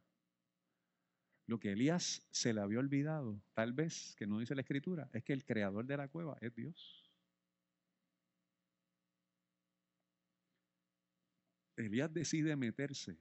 Lo 1.46 1.58
que 1.58 1.72
Elías 1.72 2.26
se 2.30 2.54
le 2.54 2.60
había 2.60 2.78
olvidado, 2.78 3.42
tal 3.54 3.72
vez, 3.72 4.14
que 4.16 4.26
no 4.26 4.38
dice 4.38 4.54
la 4.54 4.60
escritura, 4.62 5.10
es 5.12 5.24
que 5.24 5.32
el 5.32 5.44
creador 5.44 5.84
de 5.84 5.96
la 5.96 6.08
cueva 6.08 6.38
es 6.40 6.54
Dios. 6.54 7.09
Elías 11.84 12.12
decide 12.12 12.56
meterse, 12.56 13.18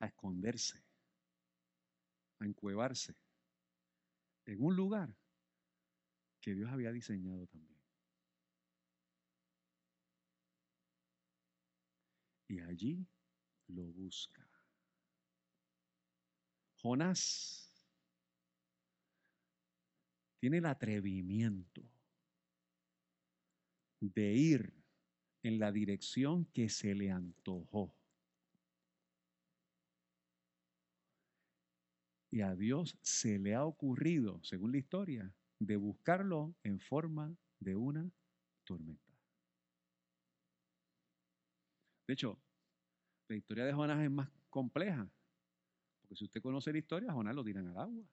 a 0.00 0.06
esconderse, 0.06 0.82
a 2.40 2.46
encuevarse 2.46 3.14
en 4.46 4.62
un 4.62 4.76
lugar 4.76 5.14
que 6.40 6.54
Dios 6.54 6.70
había 6.70 6.92
diseñado 6.92 7.46
también. 7.46 7.80
Y 12.48 12.60
allí 12.60 13.06
lo 13.68 13.84
busca. 13.86 14.46
Jonás 16.82 17.72
tiene 20.38 20.58
el 20.58 20.66
atrevimiento 20.66 21.82
de 24.00 24.34
ir 24.34 24.83
en 25.44 25.58
la 25.58 25.70
dirección 25.70 26.46
que 26.46 26.70
se 26.70 26.94
le 26.94 27.10
antojó. 27.10 27.94
Y 32.30 32.40
a 32.40 32.56
Dios 32.56 32.98
se 33.02 33.38
le 33.38 33.54
ha 33.54 33.64
ocurrido, 33.64 34.42
según 34.42 34.72
la 34.72 34.78
historia, 34.78 35.32
de 35.60 35.76
buscarlo 35.76 36.56
en 36.64 36.80
forma 36.80 37.36
de 37.60 37.76
una 37.76 38.10
tormenta. 38.64 39.12
De 42.06 42.14
hecho, 42.14 42.40
la 43.28 43.36
historia 43.36 43.66
de 43.66 43.72
Jonás 43.74 44.02
es 44.02 44.10
más 44.10 44.30
compleja. 44.48 45.08
Porque 46.00 46.16
si 46.16 46.24
usted 46.24 46.40
conoce 46.40 46.72
la 46.72 46.78
historia, 46.78 47.12
Jonás 47.12 47.34
lo 47.34 47.44
tiran 47.44 47.68
al 47.68 47.78
agua. 47.78 48.04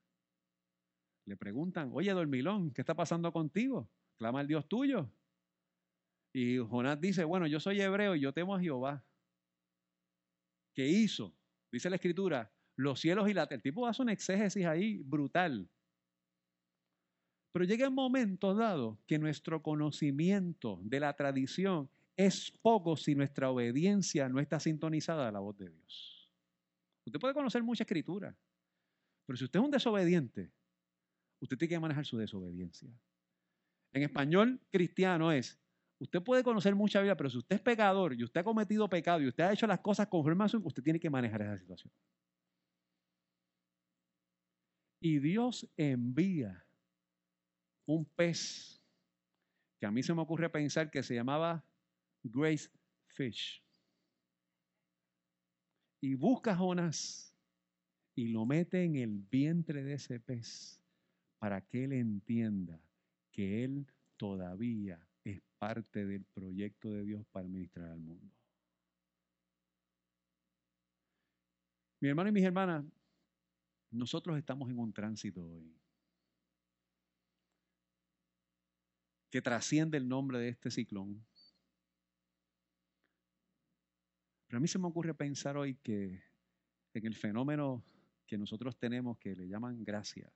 Le 1.24 1.36
preguntan, 1.36 1.90
oye, 1.94 2.12
dormilón, 2.12 2.72
¿qué 2.72 2.82
está 2.82 2.94
pasando 2.94 3.32
contigo? 3.32 3.88
Clama 4.18 4.40
al 4.40 4.46
Dios 4.46 4.68
tuyo. 4.68 5.10
Y 6.32 6.58
Jonás 6.58 7.00
dice, 7.00 7.24
bueno, 7.24 7.46
yo 7.46 7.60
soy 7.60 7.80
hebreo 7.80 8.16
y 8.16 8.20
yo 8.20 8.32
temo 8.32 8.54
a 8.54 8.60
Jehová. 8.60 9.04
¿Qué 10.74 10.88
hizo? 10.88 11.34
Dice 11.70 11.90
la 11.90 11.96
escritura, 11.96 12.50
los 12.76 13.00
cielos 13.00 13.28
y 13.28 13.34
la 13.34 13.46
tierra. 13.46 13.56
El 13.56 13.62
tipo 13.62 13.86
hace 13.86 14.02
una 14.02 14.12
exégesis 14.12 14.64
ahí 14.64 15.02
brutal. 15.02 15.68
Pero 17.52 17.66
llega 17.66 17.88
un 17.88 17.94
momento 17.94 18.54
dado 18.54 18.98
que 19.06 19.18
nuestro 19.18 19.62
conocimiento 19.62 20.80
de 20.82 21.00
la 21.00 21.12
tradición 21.14 21.90
es 22.16 22.50
poco 22.50 22.96
si 22.96 23.14
nuestra 23.14 23.50
obediencia 23.50 24.28
no 24.28 24.40
está 24.40 24.58
sintonizada 24.58 25.28
a 25.28 25.32
la 25.32 25.40
voz 25.40 25.58
de 25.58 25.68
Dios. 25.68 26.30
Usted 27.04 27.20
puede 27.20 27.34
conocer 27.34 27.62
mucha 27.62 27.84
escritura, 27.84 28.34
pero 29.26 29.36
si 29.36 29.44
usted 29.44 29.58
es 29.58 29.64
un 29.64 29.70
desobediente, 29.70 30.50
usted 31.40 31.58
tiene 31.58 31.74
que 31.74 31.80
manejar 31.80 32.06
su 32.06 32.16
desobediencia. 32.16 32.88
En 33.92 34.02
español 34.02 34.60
cristiano 34.70 35.30
es, 35.32 35.58
usted 36.02 36.20
puede 36.20 36.42
conocer 36.42 36.74
mucha 36.74 36.98
Biblia, 36.98 37.16
pero 37.16 37.30
si 37.30 37.38
usted 37.38 37.56
es 37.56 37.62
pecador 37.62 38.12
y 38.12 38.24
usted 38.24 38.40
ha 38.40 38.44
cometido 38.44 38.88
pecado 38.88 39.20
y 39.20 39.28
usted 39.28 39.44
ha 39.44 39.52
hecho 39.52 39.68
las 39.68 39.78
cosas 39.80 40.08
conforme 40.08 40.44
a 40.44 40.48
su, 40.48 40.58
usted 40.58 40.82
tiene 40.82 40.98
que 40.98 41.08
manejar 41.08 41.42
esa 41.42 41.56
situación. 41.56 41.92
Y 45.00 45.20
Dios 45.20 45.68
envía 45.76 46.64
un 47.86 48.04
pez 48.04 48.80
que 49.78 49.86
a 49.86 49.90
mí 49.90 50.02
se 50.02 50.14
me 50.14 50.22
ocurre 50.22 50.50
pensar 50.50 50.90
que 50.90 51.02
se 51.02 51.14
llamaba 51.14 51.64
Grace 52.22 52.68
Fish. 53.06 53.62
Y 56.00 56.14
busca 56.14 56.52
a 56.52 56.56
Jonás 56.56 57.32
y 58.16 58.28
lo 58.28 58.44
mete 58.44 58.82
en 58.82 58.96
el 58.96 59.18
vientre 59.18 59.84
de 59.84 59.94
ese 59.94 60.18
pez 60.18 60.80
para 61.38 61.60
que 61.60 61.84
él 61.84 61.92
entienda 61.92 62.80
que 63.30 63.64
él 63.64 63.86
todavía 64.16 65.00
parte 65.62 66.04
del 66.04 66.24
proyecto 66.24 66.90
de 66.90 67.04
Dios 67.04 67.24
para 67.28 67.46
administrar 67.46 67.92
al 67.92 68.00
mundo. 68.00 68.34
Mi 72.00 72.08
hermano 72.08 72.30
y 72.30 72.32
mis 72.32 72.42
hermanas, 72.42 72.84
nosotros 73.92 74.36
estamos 74.36 74.68
en 74.70 74.80
un 74.80 74.92
tránsito 74.92 75.46
hoy 75.46 75.72
que 79.30 79.40
trasciende 79.40 79.98
el 79.98 80.08
nombre 80.08 80.40
de 80.40 80.48
este 80.48 80.68
ciclón. 80.68 81.24
Pero 84.48 84.58
a 84.58 84.60
mí 84.60 84.66
se 84.66 84.80
me 84.80 84.88
ocurre 84.88 85.14
pensar 85.14 85.56
hoy 85.56 85.76
que 85.76 86.24
en 86.92 87.06
el 87.06 87.14
fenómeno 87.14 87.84
que 88.26 88.36
nosotros 88.36 88.76
tenemos 88.76 89.16
que 89.16 89.36
le 89.36 89.46
llaman 89.46 89.84
gracia, 89.84 90.28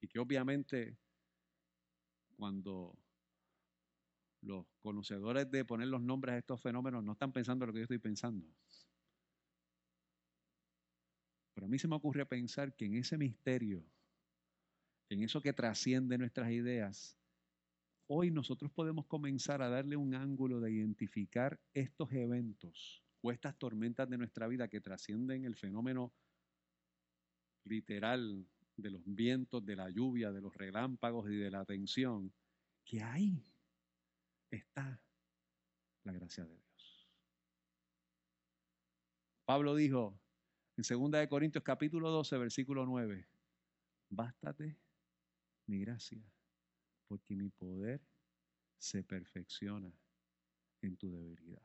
y 0.00 0.08
que 0.08 0.18
obviamente 0.18 0.96
cuando 2.38 2.98
los 4.42 4.66
conocedores 4.80 5.50
de 5.50 5.64
poner 5.64 5.88
los 5.88 6.00
nombres 6.00 6.34
a 6.34 6.38
estos 6.38 6.62
fenómenos 6.62 7.04
no 7.04 7.12
están 7.12 7.32
pensando 7.32 7.66
lo 7.66 7.72
que 7.72 7.80
yo 7.80 7.84
estoy 7.84 7.98
pensando. 7.98 8.46
Pero 11.54 11.66
a 11.66 11.68
mí 11.68 11.78
se 11.78 11.88
me 11.88 11.96
ocurre 11.96 12.24
pensar 12.24 12.74
que 12.74 12.86
en 12.86 12.94
ese 12.94 13.18
misterio, 13.18 13.84
en 15.10 15.22
eso 15.22 15.42
que 15.42 15.52
trasciende 15.52 16.16
nuestras 16.16 16.50
ideas, 16.50 17.18
hoy 18.06 18.30
nosotros 18.30 18.72
podemos 18.72 19.06
comenzar 19.06 19.60
a 19.60 19.68
darle 19.68 19.96
un 19.96 20.14
ángulo 20.14 20.60
de 20.60 20.72
identificar 20.72 21.60
estos 21.74 22.12
eventos 22.12 23.04
o 23.20 23.30
estas 23.30 23.58
tormentas 23.58 24.08
de 24.08 24.16
nuestra 24.16 24.48
vida 24.48 24.68
que 24.68 24.80
trascienden 24.80 25.44
el 25.44 25.56
fenómeno 25.56 26.12
literal 27.64 28.46
de 28.76 28.90
los 28.90 29.02
vientos, 29.04 29.64
de 29.64 29.76
la 29.76 29.90
lluvia, 29.90 30.32
de 30.32 30.40
los 30.40 30.54
relámpagos 30.54 31.30
y 31.30 31.36
de 31.36 31.50
la 31.50 31.64
tensión, 31.64 32.32
que 32.84 33.02
ahí 33.02 33.44
está 34.50 35.02
la 36.04 36.12
gracia 36.12 36.44
de 36.44 36.56
Dios. 36.56 37.08
Pablo 39.44 39.74
dijo 39.74 40.18
en 40.76 41.10
2 41.10 41.26
Corintios 41.28 41.64
capítulo 41.64 42.10
12, 42.10 42.38
versículo 42.38 42.86
9, 42.86 43.28
bástate 44.10 44.78
mi 45.66 45.80
gracia 45.80 46.22
porque 47.08 47.34
mi 47.34 47.50
poder 47.50 48.00
se 48.78 49.02
perfecciona 49.02 49.92
en 50.80 50.96
tu 50.96 51.10
debilidad. 51.10 51.62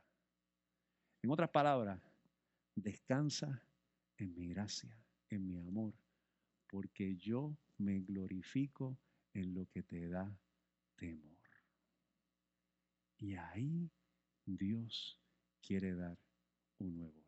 En 1.21 1.29
otras 1.29 1.49
palabras, 1.49 2.01
descansa 2.75 3.63
en 4.17 4.35
mi 4.35 4.47
gracia, 4.49 4.99
en 5.29 5.47
mi 5.47 5.57
amor, 5.57 5.93
porque 6.67 7.15
yo 7.15 7.57
me 7.77 8.01
glorifico 8.01 8.99
en 9.33 9.53
lo 9.53 9.67
que 9.67 9.83
te 9.83 10.07
da 10.07 10.37
temor. 10.95 11.34
Y 13.19 13.35
ahí 13.35 13.89
Dios 14.45 15.19
quiere 15.61 15.95
dar 15.95 16.17
un 16.79 16.97
nuevo 16.97 17.13
rumbo. 17.13 17.25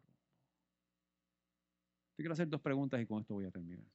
Te 2.16 2.24
quiero 2.24 2.34
hacer 2.34 2.50
dos 2.50 2.62
preguntas 2.62 3.02
y 3.02 3.06
con 3.06 3.22
esto 3.22 3.34
voy 3.34 3.46
a 3.46 3.52
terminar. 3.52 3.86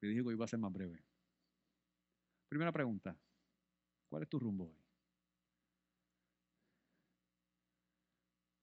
Te 0.00 0.06
dije 0.06 0.22
que 0.22 0.30
iba 0.30 0.44
a 0.44 0.48
ser 0.48 0.58
más 0.58 0.72
breve. 0.72 1.04
Primera 2.48 2.72
pregunta, 2.72 3.16
¿cuál 4.08 4.22
es 4.22 4.28
tu 4.28 4.38
rumbo 4.38 4.64
hoy? 4.64 4.78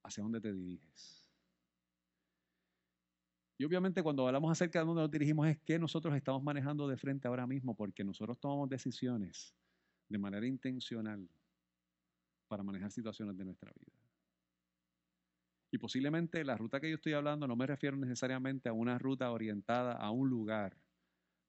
¿Hacia 0.03 0.23
dónde 0.23 0.39
te 0.39 0.53
diriges? 0.53 1.29
Y 3.57 3.63
obviamente 3.63 4.03
cuando 4.03 4.27
hablamos 4.27 4.51
acerca 4.51 4.79
de 4.79 4.85
dónde 4.85 5.01
nos 5.01 5.11
dirigimos 5.11 5.47
es 5.47 5.57
qué 5.59 5.79
nosotros 5.79 6.15
estamos 6.15 6.43
manejando 6.43 6.87
de 6.87 6.97
frente 6.97 7.27
ahora 7.27 7.47
mismo, 7.47 7.75
porque 7.75 8.03
nosotros 8.03 8.39
tomamos 8.39 8.69
decisiones 8.69 9.55
de 10.07 10.17
manera 10.17 10.45
intencional 10.45 11.27
para 12.47 12.63
manejar 12.63 12.91
situaciones 12.91 13.37
de 13.37 13.45
nuestra 13.45 13.71
vida. 13.71 13.93
Y 15.71 15.77
posiblemente 15.77 16.43
la 16.45 16.55
ruta 16.55 16.79
que 16.79 16.89
yo 16.89 16.95
estoy 16.95 17.13
hablando 17.13 17.47
no 17.47 17.55
me 17.55 17.67
refiero 17.67 17.97
necesariamente 17.97 18.69
a 18.69 18.73
una 18.73 18.97
ruta 18.97 19.31
orientada 19.31 19.93
a 19.93 20.11
un 20.11 20.29
lugar, 20.29 20.77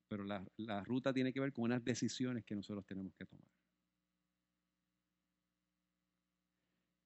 pero 0.09 0.25
la, 0.25 0.45
la 0.57 0.83
ruta 0.83 1.13
tiene 1.13 1.33
que 1.33 1.41
ver 1.41 1.53
con 1.53 1.65
unas 1.65 1.85
decisiones 1.85 2.45
que 2.45 2.57
nosotros 2.57 2.85
tenemos 2.87 3.15
que 3.15 3.27
tomar. 3.27 3.49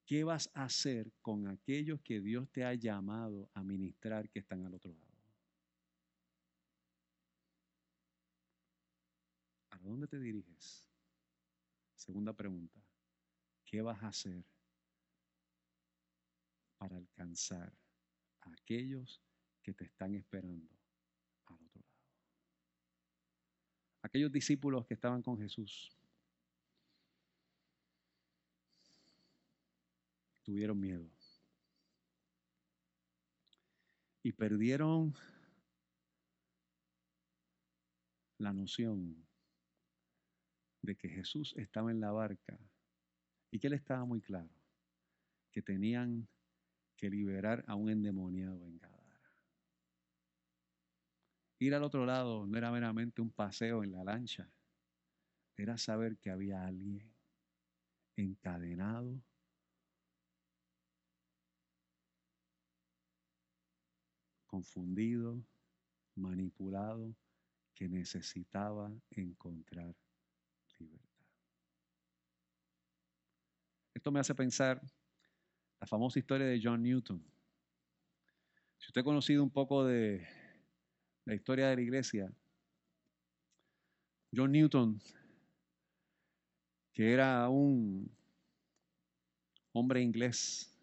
¿Qué 0.07 0.25
vas 0.25 0.51
a 0.55 0.65
hacer 0.65 1.13
con 1.21 1.47
aquellos 1.47 2.01
que 2.01 2.21
Dios 2.21 2.51
te 2.51 2.65
ha 2.65 2.75
llamado 2.75 3.49
a 3.55 3.63
ministrar 3.63 4.29
que 4.29 4.41
están 4.41 4.67
al 4.67 4.75
otro 4.75 4.93
lado? 4.93 5.11
¿A 9.71 9.79
dónde 9.79 10.09
te 10.09 10.19
diriges? 10.19 10.90
Segunda 12.01 12.33
pregunta. 12.33 12.83
¿Qué 13.63 13.83
vas 13.83 14.03
a 14.03 14.09
hacer 14.09 14.43
para 16.79 16.97
alcanzar 16.97 17.77
a 18.41 18.51
aquellos 18.53 19.21
que 19.63 19.75
te 19.75 19.85
están 19.85 20.15
esperando 20.15 20.67
al 21.45 21.57
otro 21.63 21.83
lado? 21.83 21.91
aquellos 24.01 24.33
discípulos 24.33 24.87
que 24.87 24.95
estaban 24.95 25.21
con 25.21 25.39
Jesús 25.39 25.91
tuvieron 30.43 30.81
miedo 30.81 31.07
y 34.23 34.33
perdieron 34.33 35.15
la 38.39 38.55
noción 38.55 39.30
de 40.83 40.97
que 40.97 41.09
Jesús 41.09 41.55
estaba 41.57 41.91
en 41.91 42.01
la 42.01 42.13
barca 42.13 42.59
y 43.51 43.59
que 43.59 43.67
él 43.67 43.75
estaba 43.75 44.05
muy 44.05 44.21
claro 44.21 44.51
que 45.51 45.63
tenían 45.63 46.29
que 46.97 47.11
liberar 47.11 47.65
a 47.67 47.75
un 47.75 47.91
endemoniado 47.91 48.67
en 48.67 48.79
cada 48.79 49.01
Ir 51.63 51.75
al 51.75 51.83
otro 51.83 52.07
lado 52.07 52.47
no 52.47 52.57
era 52.57 52.71
meramente 52.71 53.21
un 53.21 53.31
paseo 53.31 53.85
en 53.85 53.93
la 53.93 54.03
lancha, 54.03 54.51
era 55.59 55.77
saber 55.77 56.17
que 56.17 56.31
había 56.31 56.65
alguien 56.65 57.13
encadenado 58.17 59.21
confundido, 64.47 65.45
manipulado, 66.17 67.15
que 67.75 67.89
necesitaba 67.89 68.91
encontrar 69.11 69.95
libertad. 70.79 71.11
Esto 74.01 74.11
me 74.11 74.21
hace 74.21 74.35
pensar 74.35 74.81
la 75.79 75.87
famosa 75.87 76.19
historia 76.19 76.47
de 76.47 76.59
John 76.65 76.83
Newton. 76.83 77.23
Si 78.79 78.87
usted 78.87 79.03
ha 79.03 79.05
conocido 79.05 79.43
un 79.43 79.51
poco 79.51 79.85
de 79.85 80.27
la 81.27 81.35
historia 81.35 81.69
de 81.69 81.77
la 81.77 81.83
iglesia, 81.83 82.33
John 84.35 84.53
Newton, 84.53 84.99
que 86.95 87.13
era 87.13 87.47
un, 87.51 88.11
hombre 89.73 90.01
inglés, 90.01 90.75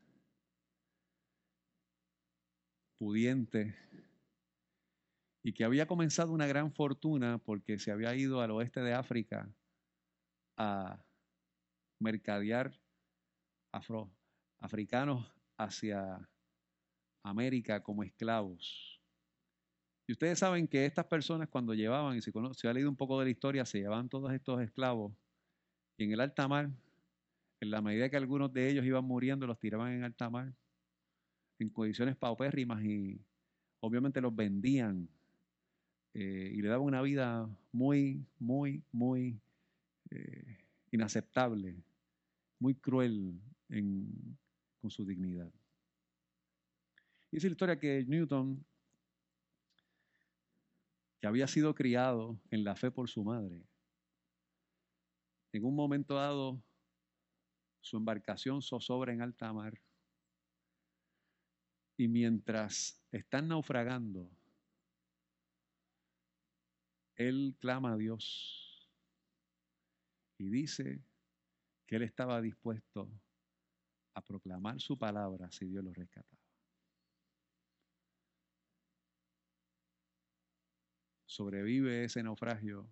pudiente, 2.99 3.76
y 5.41 5.53
que 5.53 5.63
había 5.63 5.88
comenzado 5.88 6.34
una 6.34 6.45
gran 6.45 6.72
fortuna 6.72 7.39
porque 7.39 7.80
se 7.80 7.89
había 7.89 8.13
ido 8.13 8.41
al 8.41 8.51
oeste 8.51 8.82
de 8.82 8.93
África 8.93 9.51
a 10.55 11.03
mercadear 11.99 12.80
afro, 13.78 14.12
africanos 14.60 15.32
hacia 15.58 16.20
América 17.24 17.82
como 17.82 18.04
esclavos. 18.04 19.00
Y 20.08 20.14
ustedes 20.14 20.40
saben 20.40 20.68
que 20.68 20.86
estas 20.86 21.06
personas 21.06 21.50
cuando 21.50 21.74
llevaban, 21.74 22.18
y 22.18 22.22
si 22.22 22.32
se 22.54 22.68
ha 22.68 22.74
leído 22.74 22.90
un 22.90 22.96
poco 22.96 23.20
de 23.20 23.26
la 23.26 23.32
historia, 23.32 23.66
se 23.66 23.80
llevaban 23.80 24.08
todos 24.08 24.32
estos 24.34 24.62
esclavos 24.62 25.14
y 25.98 26.06
en 26.06 26.12
el 26.12 26.22
alta 26.22 26.48
mar, 26.48 26.70
en 27.60 27.72
la 27.72 27.82
medida 27.82 28.10
que 28.10 28.18
algunos 28.18 28.54
de 28.54 28.70
ellos 28.70 28.86
iban 28.86 29.04
muriendo, 29.04 29.48
los 29.48 29.60
tiraban 29.60 29.94
en 29.94 30.04
alta 30.04 30.30
mar 30.30 30.54
en 31.60 31.70
condiciones 31.70 32.16
paupérrimas 32.16 32.84
y 32.84 33.20
obviamente 33.80 34.22
los 34.22 34.36
vendían 34.36 35.10
eh, 36.14 36.52
y 36.54 36.62
le 36.62 36.70
daban 36.70 36.86
una 36.86 37.02
vida 37.02 37.50
muy, 37.72 38.26
muy, 38.40 38.84
muy 38.92 39.40
eh, 40.12 40.58
inaceptable, 40.92 41.76
muy 42.60 42.76
cruel 42.76 43.40
con 43.70 44.89
su 44.89 45.05
dignidad. 45.05 45.51
Y 47.32 47.38
es 47.38 47.43
la 47.43 47.49
historia 47.49 47.80
que 47.80 48.05
Newton, 48.05 48.65
que 51.20 51.28
había 51.28 51.47
sido 51.47 51.76
criado 51.76 52.39
en 52.51 52.63
la 52.63 52.76
fe 52.76 52.91
por 52.91 53.09
su 53.09 53.24
madre, 53.24 53.61
en 55.51 55.65
un 55.65 55.76
momento 55.76 56.15
dado 56.15 56.61
su 57.82 57.97
embarcación 57.97 58.61
zozobra 58.61 59.13
en 59.13 59.22
alta 59.22 59.51
mar 59.53 59.80
y 61.97 62.07
mientras 62.07 63.01
están 63.11 63.47
naufragando, 63.47 64.30
él 67.15 67.55
clama 67.59 67.93
a 67.93 67.97
Dios 67.97 68.88
y 70.38 70.49
dice 70.49 71.01
que 71.88 71.95
él 71.95 72.03
estaba 72.03 72.41
dispuesto 72.41 73.09
a 74.18 74.22
proclamar 74.22 74.82
su 74.82 74.97
palabra 74.97 75.51
si 75.51 75.68
Dios 75.68 75.84
lo 75.84 75.93
rescataba. 75.93 76.41
Sobrevive 81.28 82.03
ese 82.03 82.24
naufragio, 82.24 82.89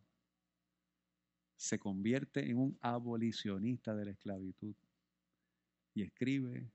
se 1.55 1.79
convierte 1.79 2.47
en 2.47 2.57
un 2.57 2.77
abolicionista 2.79 3.95
de 3.95 4.05
la 4.05 4.11
esclavitud 4.11 4.75
y 5.95 6.03
escribe 6.03 6.69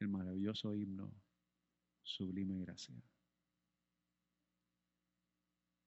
el 0.00 0.08
maravilloso 0.08 0.74
himno 0.74 1.10
Sublime 2.02 2.58
Gracia. 2.58 2.94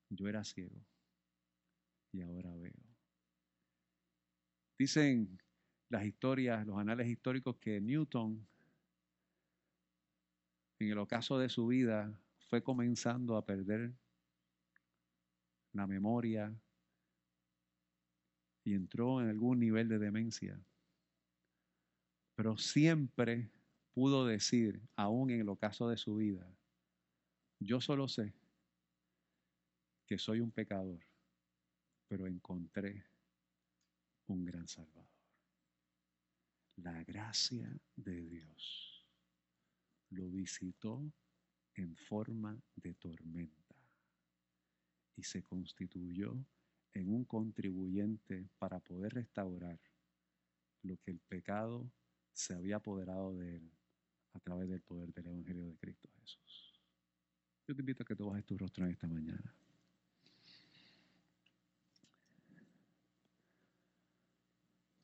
Yo 0.10 0.28
era 0.28 0.44
ciego 0.44 0.84
y 2.12 2.22
ahora 2.22 2.56
veo. 2.56 2.82
Dicen 4.80 5.40
las 5.92 6.06
historias, 6.06 6.66
los 6.66 6.78
anales 6.78 7.08
históricos, 7.08 7.58
que 7.58 7.82
Newton, 7.82 8.48
en 10.80 10.90
el 10.90 10.98
ocaso 10.98 11.38
de 11.38 11.50
su 11.50 11.68
vida, 11.68 12.18
fue 12.48 12.64
comenzando 12.64 13.36
a 13.36 13.46
perder 13.46 13.94
la 15.74 15.86
memoria 15.88 16.56
y 18.64 18.74
entró 18.74 19.22
en 19.22 19.28
algún 19.28 19.60
nivel 19.60 19.90
de 19.90 20.00
demencia. 20.00 20.58
Pero 22.36 22.58
siempre 22.58 23.52
pudo 23.94 24.26
decir, 24.26 24.82
aún 24.96 25.30
en 25.30 25.42
el 25.42 25.50
ocaso 25.50 25.90
de 25.90 25.98
su 25.98 26.16
vida, 26.16 26.48
yo 27.60 27.82
solo 27.82 28.08
sé 28.08 28.34
que 30.06 30.18
soy 30.18 30.40
un 30.40 30.52
pecador, 30.52 31.00
pero 32.08 32.28
encontré 32.28 33.06
un 34.28 34.46
gran 34.46 34.68
Salvador 34.70 35.11
la 36.84 37.04
gracia 37.04 37.72
de 37.96 38.22
Dios 38.22 39.06
lo 40.10 40.30
visitó 40.30 41.12
en 41.76 41.96
forma 41.96 42.60
de 42.76 42.94
tormenta 42.96 43.76
y 45.16 45.24
se 45.24 45.44
constituyó 45.44 46.36
en 46.94 47.14
un 47.14 47.24
contribuyente 47.26 48.50
para 48.58 48.80
poder 48.80 49.14
restaurar 49.14 49.80
lo 50.84 50.98
que 50.98 51.12
el 51.12 51.20
pecado 51.20 51.90
se 52.34 52.54
había 52.56 52.78
apoderado 52.78 53.38
de 53.38 53.58
él 53.58 53.72
a 54.34 54.40
través 54.40 54.70
del 54.70 54.82
poder 54.82 55.14
del 55.14 55.28
Evangelio 55.28 55.66
de 55.66 55.78
Cristo 55.78 56.10
Jesús. 56.20 56.82
Yo 57.68 57.76
te 57.76 57.82
invito 57.82 58.04
a 58.04 58.06
que 58.06 58.16
tú 58.16 58.26
bajes 58.28 58.46
tu 58.46 58.58
rostro 58.58 58.86
en 58.86 58.92
esta 58.92 59.08
mañana. 59.08 59.54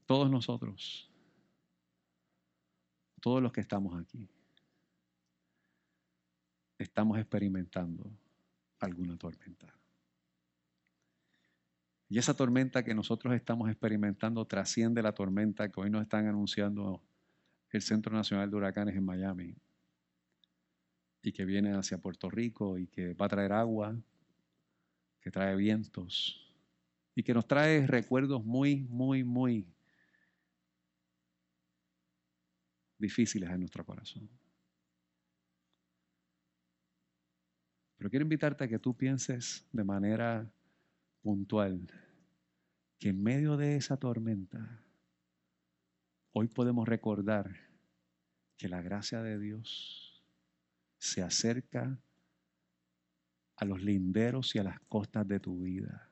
Todos 0.05 0.31
nosotros 0.31 1.11
todos 3.21 3.41
los 3.41 3.51
que 3.51 3.61
estamos 3.61 3.99
aquí, 3.99 4.29
estamos 6.77 7.17
experimentando 7.17 8.11
alguna 8.79 9.17
tormenta. 9.17 9.73
Y 12.09 12.19
esa 12.19 12.35
tormenta 12.35 12.83
que 12.83 12.93
nosotros 12.93 13.33
estamos 13.33 13.69
experimentando 13.69 14.45
trasciende 14.45 15.01
la 15.01 15.13
tormenta 15.13 15.69
que 15.69 15.81
hoy 15.81 15.89
nos 15.89 16.03
están 16.03 16.27
anunciando 16.27 17.03
el 17.69 17.81
Centro 17.81 18.15
Nacional 18.15 18.49
de 18.49 18.55
Huracanes 18.55 18.95
en 18.95 19.03
Miami 19.03 19.55
y 21.21 21.33
que 21.33 21.43
viene 21.43 21.73
hacia 21.73 21.97
Puerto 21.97 22.29
Rico 22.29 22.77
y 22.77 22.87
que 22.87 23.13
va 23.13 23.25
a 23.25 23.29
traer 23.29 23.51
agua, 23.51 23.97
que 25.19 25.31
trae 25.31 25.55
vientos 25.57 26.47
y 27.13 27.23
que 27.23 27.33
nos 27.33 27.47
trae 27.47 27.85
recuerdos 27.85 28.45
muy, 28.45 28.83
muy, 28.83 29.25
muy 29.25 29.67
difíciles 32.97 33.49
en 33.49 33.59
nuestro 33.59 33.85
corazón. 33.85 34.29
Pero 37.97 38.09
quiero 38.09 38.23
invitarte 38.23 38.63
a 38.63 38.67
que 38.67 38.79
tú 38.79 38.95
pienses 38.95 39.65
de 39.71 39.83
manera 39.83 40.49
puntual 41.21 41.87
que 42.99 43.09
en 43.09 43.21
medio 43.21 43.57
de 43.57 43.75
esa 43.75 43.97
tormenta, 43.97 44.81
hoy 46.31 46.47
podemos 46.47 46.87
recordar 46.87 47.55
que 48.55 48.69
la 48.69 48.81
gracia 48.81 49.21
de 49.21 49.39
Dios 49.39 50.23
se 50.97 51.21
acerca 51.21 51.99
a 53.55 53.65
los 53.65 53.81
linderos 53.81 54.55
y 54.55 54.59
a 54.59 54.63
las 54.63 54.79
costas 54.81 55.27
de 55.27 55.39
tu 55.39 55.61
vida. 55.61 56.06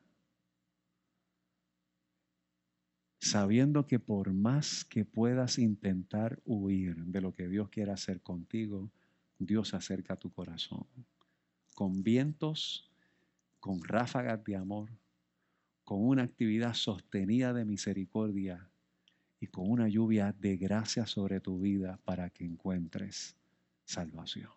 Sabiendo 3.26 3.86
que 3.86 3.98
por 3.98 4.32
más 4.32 4.84
que 4.84 5.04
puedas 5.04 5.58
intentar 5.58 6.40
huir 6.44 6.96
de 6.96 7.20
lo 7.20 7.34
que 7.34 7.48
Dios 7.48 7.68
quiere 7.68 7.90
hacer 7.90 8.20
contigo, 8.20 8.90
Dios 9.38 9.74
acerca 9.74 10.16
tu 10.16 10.30
corazón. 10.30 10.86
Con 11.74 12.02
vientos, 12.02 12.88
con 13.58 13.82
ráfagas 13.82 14.42
de 14.44 14.56
amor, 14.56 14.90
con 15.84 16.06
una 16.06 16.22
actividad 16.22 16.74
sostenida 16.74 17.52
de 17.52 17.64
misericordia 17.64 18.68
y 19.40 19.48
con 19.48 19.70
una 19.70 19.88
lluvia 19.88 20.32
de 20.38 20.56
gracia 20.56 21.04
sobre 21.06 21.40
tu 21.40 21.60
vida 21.60 21.98
para 22.04 22.30
que 22.30 22.44
encuentres 22.44 23.36
salvación. 23.84 24.50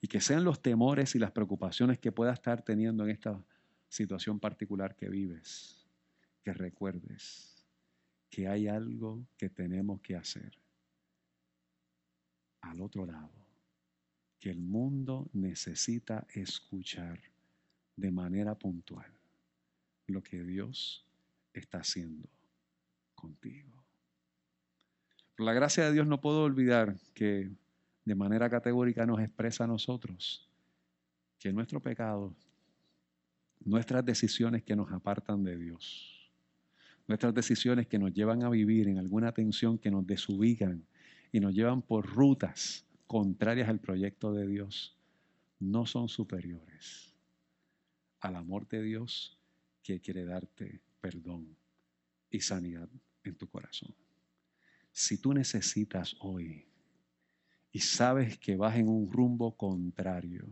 Y 0.00 0.08
que 0.08 0.20
sean 0.20 0.44
los 0.44 0.60
temores 0.60 1.14
y 1.14 1.18
las 1.18 1.30
preocupaciones 1.30 1.98
que 1.98 2.12
puedas 2.12 2.34
estar 2.34 2.62
teniendo 2.62 3.04
en 3.04 3.10
esta 3.10 3.42
situación 3.88 4.38
particular 4.38 4.96
que 4.96 5.08
vives 5.08 5.81
que 6.42 6.52
recuerdes 6.52 7.66
que 8.30 8.48
hay 8.48 8.66
algo 8.66 9.26
que 9.36 9.48
tenemos 9.48 10.00
que 10.00 10.16
hacer 10.16 10.52
al 12.62 12.80
otro 12.80 13.04
lado, 13.04 13.46
que 14.38 14.50
el 14.50 14.60
mundo 14.60 15.28
necesita 15.32 16.26
escuchar 16.34 17.20
de 17.96 18.10
manera 18.10 18.54
puntual 18.54 19.12
lo 20.06 20.22
que 20.22 20.42
Dios 20.42 21.06
está 21.52 21.78
haciendo 21.78 22.28
contigo. 23.14 23.84
Por 25.36 25.46
la 25.46 25.52
gracia 25.52 25.84
de 25.84 25.92
Dios 25.92 26.06
no 26.06 26.20
puedo 26.20 26.42
olvidar 26.42 26.96
que 27.14 27.50
de 28.04 28.14
manera 28.14 28.50
categórica 28.50 29.06
nos 29.06 29.20
expresa 29.20 29.64
a 29.64 29.68
nosotros 29.68 30.48
que 31.38 31.52
nuestro 31.52 31.80
pecado, 31.80 32.34
nuestras 33.64 34.04
decisiones 34.04 34.62
que 34.62 34.76
nos 34.76 34.90
apartan 34.92 35.42
de 35.42 35.56
Dios, 35.56 36.21
nuestras 37.12 37.34
decisiones 37.34 37.86
que 37.88 37.98
nos 37.98 38.14
llevan 38.14 38.42
a 38.42 38.48
vivir 38.48 38.88
en 38.88 38.96
alguna 38.96 39.32
tensión 39.32 39.76
que 39.76 39.90
nos 39.90 40.06
desubican 40.06 40.82
y 41.30 41.40
nos 41.40 41.52
llevan 41.52 41.82
por 41.82 42.06
rutas 42.06 42.86
contrarias 43.06 43.68
al 43.68 43.80
proyecto 43.80 44.32
de 44.32 44.46
Dios, 44.46 44.96
no 45.58 45.84
son 45.84 46.08
superiores 46.08 47.14
al 48.20 48.36
amor 48.36 48.66
de 48.66 48.82
Dios 48.82 49.38
que 49.82 50.00
quiere 50.00 50.24
darte 50.24 50.80
perdón 51.02 51.54
y 52.30 52.40
sanidad 52.40 52.88
en 53.24 53.34
tu 53.34 53.46
corazón. 53.46 53.94
Si 54.90 55.18
tú 55.18 55.34
necesitas 55.34 56.16
hoy 56.20 56.64
y 57.72 57.80
sabes 57.80 58.38
que 58.38 58.56
vas 58.56 58.76
en 58.76 58.88
un 58.88 59.12
rumbo 59.12 59.54
contrario, 59.54 60.46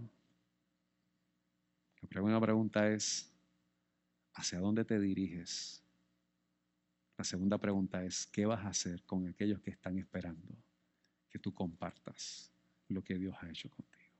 la 2.03 2.09
primera 2.11 2.39
pregunta 2.39 2.87
es, 2.93 3.33
¿hacia 4.35 4.59
dónde 4.59 4.85
te 4.85 5.01
diriges? 5.01 5.83
La 7.21 7.25
segunda 7.25 7.59
pregunta 7.59 8.03
es, 8.03 8.27
¿qué 8.29 8.47
vas 8.47 8.65
a 8.65 8.69
hacer 8.69 9.03
con 9.03 9.29
aquellos 9.29 9.61
que 9.61 9.69
están 9.69 9.99
esperando 9.99 10.57
que 11.29 11.39
tú 11.39 11.53
compartas 11.53 12.51
lo 12.89 13.05
que 13.05 13.19
Dios 13.19 13.37
ha 13.43 13.51
hecho 13.51 13.69
contigo? 13.69 14.15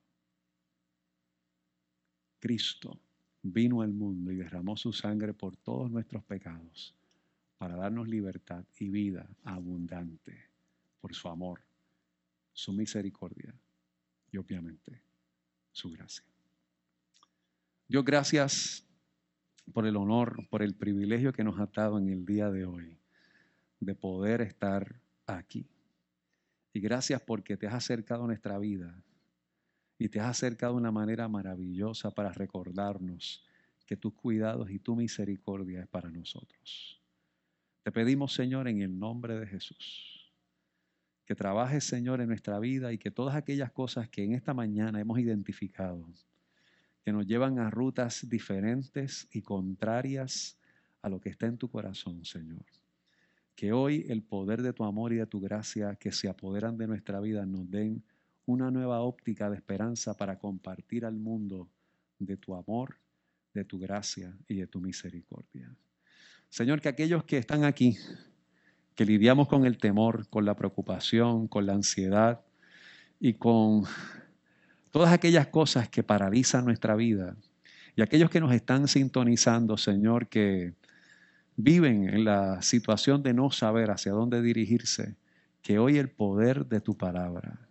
Cristo 2.39 3.01
vino 3.41 3.81
al 3.81 3.95
mundo 3.95 4.31
y 4.31 4.37
derramó 4.37 4.77
su 4.77 4.93
sangre 4.93 5.33
por 5.33 5.57
todos 5.57 5.91
nuestros 5.91 6.23
pecados 6.25 6.95
para 7.57 7.75
darnos 7.75 8.07
libertad 8.07 8.67
y 8.79 8.91
vida 8.91 9.27
abundante 9.45 10.51
por 11.01 11.15
su 11.15 11.27
amor, 11.31 11.63
su 12.53 12.71
misericordia 12.75 13.55
y 14.31 14.37
obviamente 14.37 15.01
su 15.73 15.91
gracia. 15.91 16.27
Dios, 17.89 18.05
gracias 18.05 18.85
por 19.71 19.87
el 19.87 19.97
honor, 19.97 20.47
por 20.49 20.63
el 20.63 20.75
privilegio 20.75 21.33
que 21.33 21.45
nos 21.45 21.59
ha 21.59 21.67
dado 21.67 21.99
en 21.99 22.09
el 22.09 22.25
día 22.25 22.51
de 22.51 22.65
hoy 22.65 22.99
de 23.81 23.95
poder 23.95 24.43
estar 24.43 25.01
aquí. 25.27 25.67
Y 26.73 26.81
gracias 26.81 27.21
porque 27.23 27.57
te 27.57 27.67
has 27.67 27.75
acercado 27.75 28.25
a 28.25 28.27
nuestra 28.27 28.59
vida 28.59 29.03
y 29.99 30.09
te 30.09 30.21
has 30.21 30.29
acercado 30.29 30.75
de 30.75 30.81
una 30.81 30.93
manera 30.93 31.29
maravillosa 31.29 32.11
para 32.11 32.33
recordarnos 32.33 33.45
que 33.87 33.97
tus 33.97 34.15
cuidados 34.15 34.71
y 34.71 34.79
tu 34.79 34.95
misericordia 34.95 35.81
es 35.81 35.89
para 35.89 36.11
nosotros. 36.11 37.03
Te 37.83 37.91
pedimos, 37.91 38.33
Señor, 38.33 38.69
en 38.69 38.83
el 38.83 38.99
nombre 38.99 39.39
de 39.39 39.47
Jesús, 39.47 40.33
que 41.25 41.35
trabajes, 41.35 41.85
Señor, 41.85 42.21
en 42.21 42.29
nuestra 42.29 42.59
vida 42.59 42.93
y 42.93 42.99
que 42.99 43.11
todas 43.11 43.35
aquellas 43.35 43.73
cosas 43.73 44.09
que 44.09 44.23
en 44.23 44.35
esta 44.35 44.55
mañana 44.55 45.01
hemos 45.01 45.19
identificado, 45.19 46.07
que 47.05 47.13
nos 47.13 47.27
llevan 47.27 47.59
a 47.59 47.71
rutas 47.71 48.29
diferentes 48.29 49.29
y 49.33 49.43
contrarias 49.43 50.59
a 51.03 51.09
lo 51.09 51.21
que 51.21 51.31
está 51.31 51.47
en 51.47 51.59
tu 51.59 51.69
corazón, 51.69 52.25
Señor. 52.25 52.65
Que 53.55 53.73
hoy 53.73 54.07
el 54.09 54.23
poder 54.23 54.63
de 54.63 54.73
tu 54.73 54.85
amor 54.85 55.13
y 55.13 55.17
de 55.17 55.27
tu 55.27 55.41
gracia 55.41 55.97
que 55.97 56.13
se 56.13 56.29
apoderan 56.29 56.77
de 56.77 56.87
nuestra 56.87 57.21
vida 57.21 57.47
nos 57.47 57.71
den 57.71 58.03
una 58.47 58.71
nueva 58.71 59.01
óptica 59.01 59.49
de 59.49 59.57
esperanza 59.57 60.15
para 60.15 60.39
compartir 60.39 61.05
al 61.05 61.17
mundo 61.17 61.69
de 62.19 62.37
tu 62.37 62.55
amor, 62.55 62.97
de 63.55 63.65
tu 63.65 63.79
gracia 63.79 64.37
y 64.49 64.57
de 64.57 64.67
tu 64.67 64.81
misericordia. 64.81 65.75
Señor, 66.49 66.81
que 66.81 66.89
aquellos 66.89 67.25
que 67.25 67.39
están 67.39 67.65
aquí, 67.65 67.97
que 68.95 69.05
lidiamos 69.05 69.49
con 69.49 69.65
el 69.65 69.79
temor, 69.79 70.29
con 70.29 70.45
la 70.45 70.57
preocupación, 70.57 71.47
con 71.49 71.67
la 71.67 71.75
ansiedad 71.75 72.41
y 73.19 73.35
con 73.35 73.85
todas 74.91 75.13
aquellas 75.13 75.49
cosas 75.49 75.89
que 75.89 76.03
paralizan 76.03 76.65
nuestra 76.65 76.95
vida, 76.95 77.37
y 77.97 78.03
aquellos 78.03 78.31
que 78.31 78.41
nos 78.41 78.53
están 78.53 78.89
sintonizando, 78.89 79.77
Señor, 79.77 80.29
que 80.29 80.75
viven 81.57 82.09
en 82.09 82.25
la 82.25 82.63
situación 82.63 83.23
de 83.23 83.35
no 83.35 83.51
saber 83.51 83.91
hacia 83.91 84.13
dónde 84.13 84.43
dirigirse, 84.43 85.17
que 85.63 85.79
hoy 85.79 85.99
el 85.99 86.09
poder 86.09 86.67
de 86.67 86.81
tu 86.81 86.97
palabra, 86.97 87.69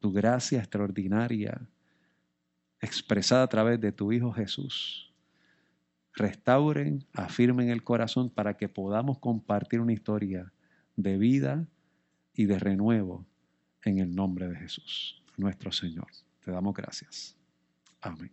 tu 0.00 0.12
gracia 0.12 0.58
extraordinaria, 0.58 1.60
expresada 2.80 3.44
a 3.44 3.48
través 3.48 3.80
de 3.80 3.92
tu 3.92 4.12
Hijo 4.12 4.32
Jesús, 4.32 5.12
restauren, 6.12 7.04
afirmen 7.12 7.70
el 7.70 7.82
corazón 7.82 8.30
para 8.30 8.56
que 8.56 8.68
podamos 8.68 9.18
compartir 9.18 9.80
una 9.80 9.92
historia 9.92 10.52
de 10.96 11.16
vida 11.16 11.66
y 12.34 12.46
de 12.46 12.58
renuevo 12.58 13.24
en 13.82 13.98
el 13.98 14.14
nombre 14.14 14.48
de 14.48 14.56
Jesús, 14.56 15.22
nuestro 15.36 15.72
Señor. 15.72 16.08
Te 16.46 16.52
damos 16.52 16.72
gracias. 16.74 17.36
Amén. 18.00 18.32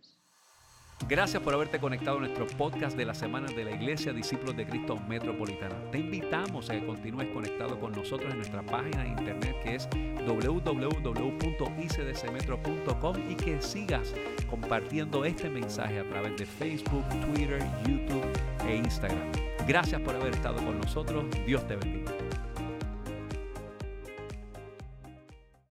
Gracias 1.08 1.42
por 1.42 1.52
haberte 1.52 1.80
conectado 1.80 2.18
a 2.18 2.20
nuestro 2.20 2.46
podcast 2.46 2.96
de 2.96 3.04
la 3.04 3.12
semana 3.12 3.48
de 3.48 3.64
la 3.64 3.72
Iglesia 3.72 4.12
Discípulos 4.12 4.56
de 4.56 4.64
Cristo 4.64 4.96
Metropolitana. 5.08 5.90
Te 5.90 5.98
invitamos 5.98 6.70
a 6.70 6.74
que 6.74 6.86
continúes 6.86 7.26
conectado 7.34 7.80
con 7.80 7.90
nosotros 7.90 8.30
en 8.30 8.36
nuestra 8.36 8.64
página 8.64 9.02
de 9.02 9.08
internet 9.08 9.56
que 9.64 9.74
es 9.74 9.88
www.icdcmetro.com 10.24 13.16
y 13.28 13.34
que 13.34 13.60
sigas 13.60 14.14
compartiendo 14.48 15.24
este 15.24 15.50
mensaje 15.50 15.98
a 15.98 16.08
través 16.08 16.36
de 16.36 16.46
Facebook, 16.46 17.02
Twitter, 17.08 17.58
YouTube 17.84 18.30
e 18.64 18.76
Instagram. 18.76 19.32
Gracias 19.66 20.00
por 20.02 20.14
haber 20.14 20.34
estado 20.34 20.64
con 20.64 20.78
nosotros. 20.78 21.24
Dios 21.44 21.66
te 21.66 21.74
bendiga. 21.74 22.13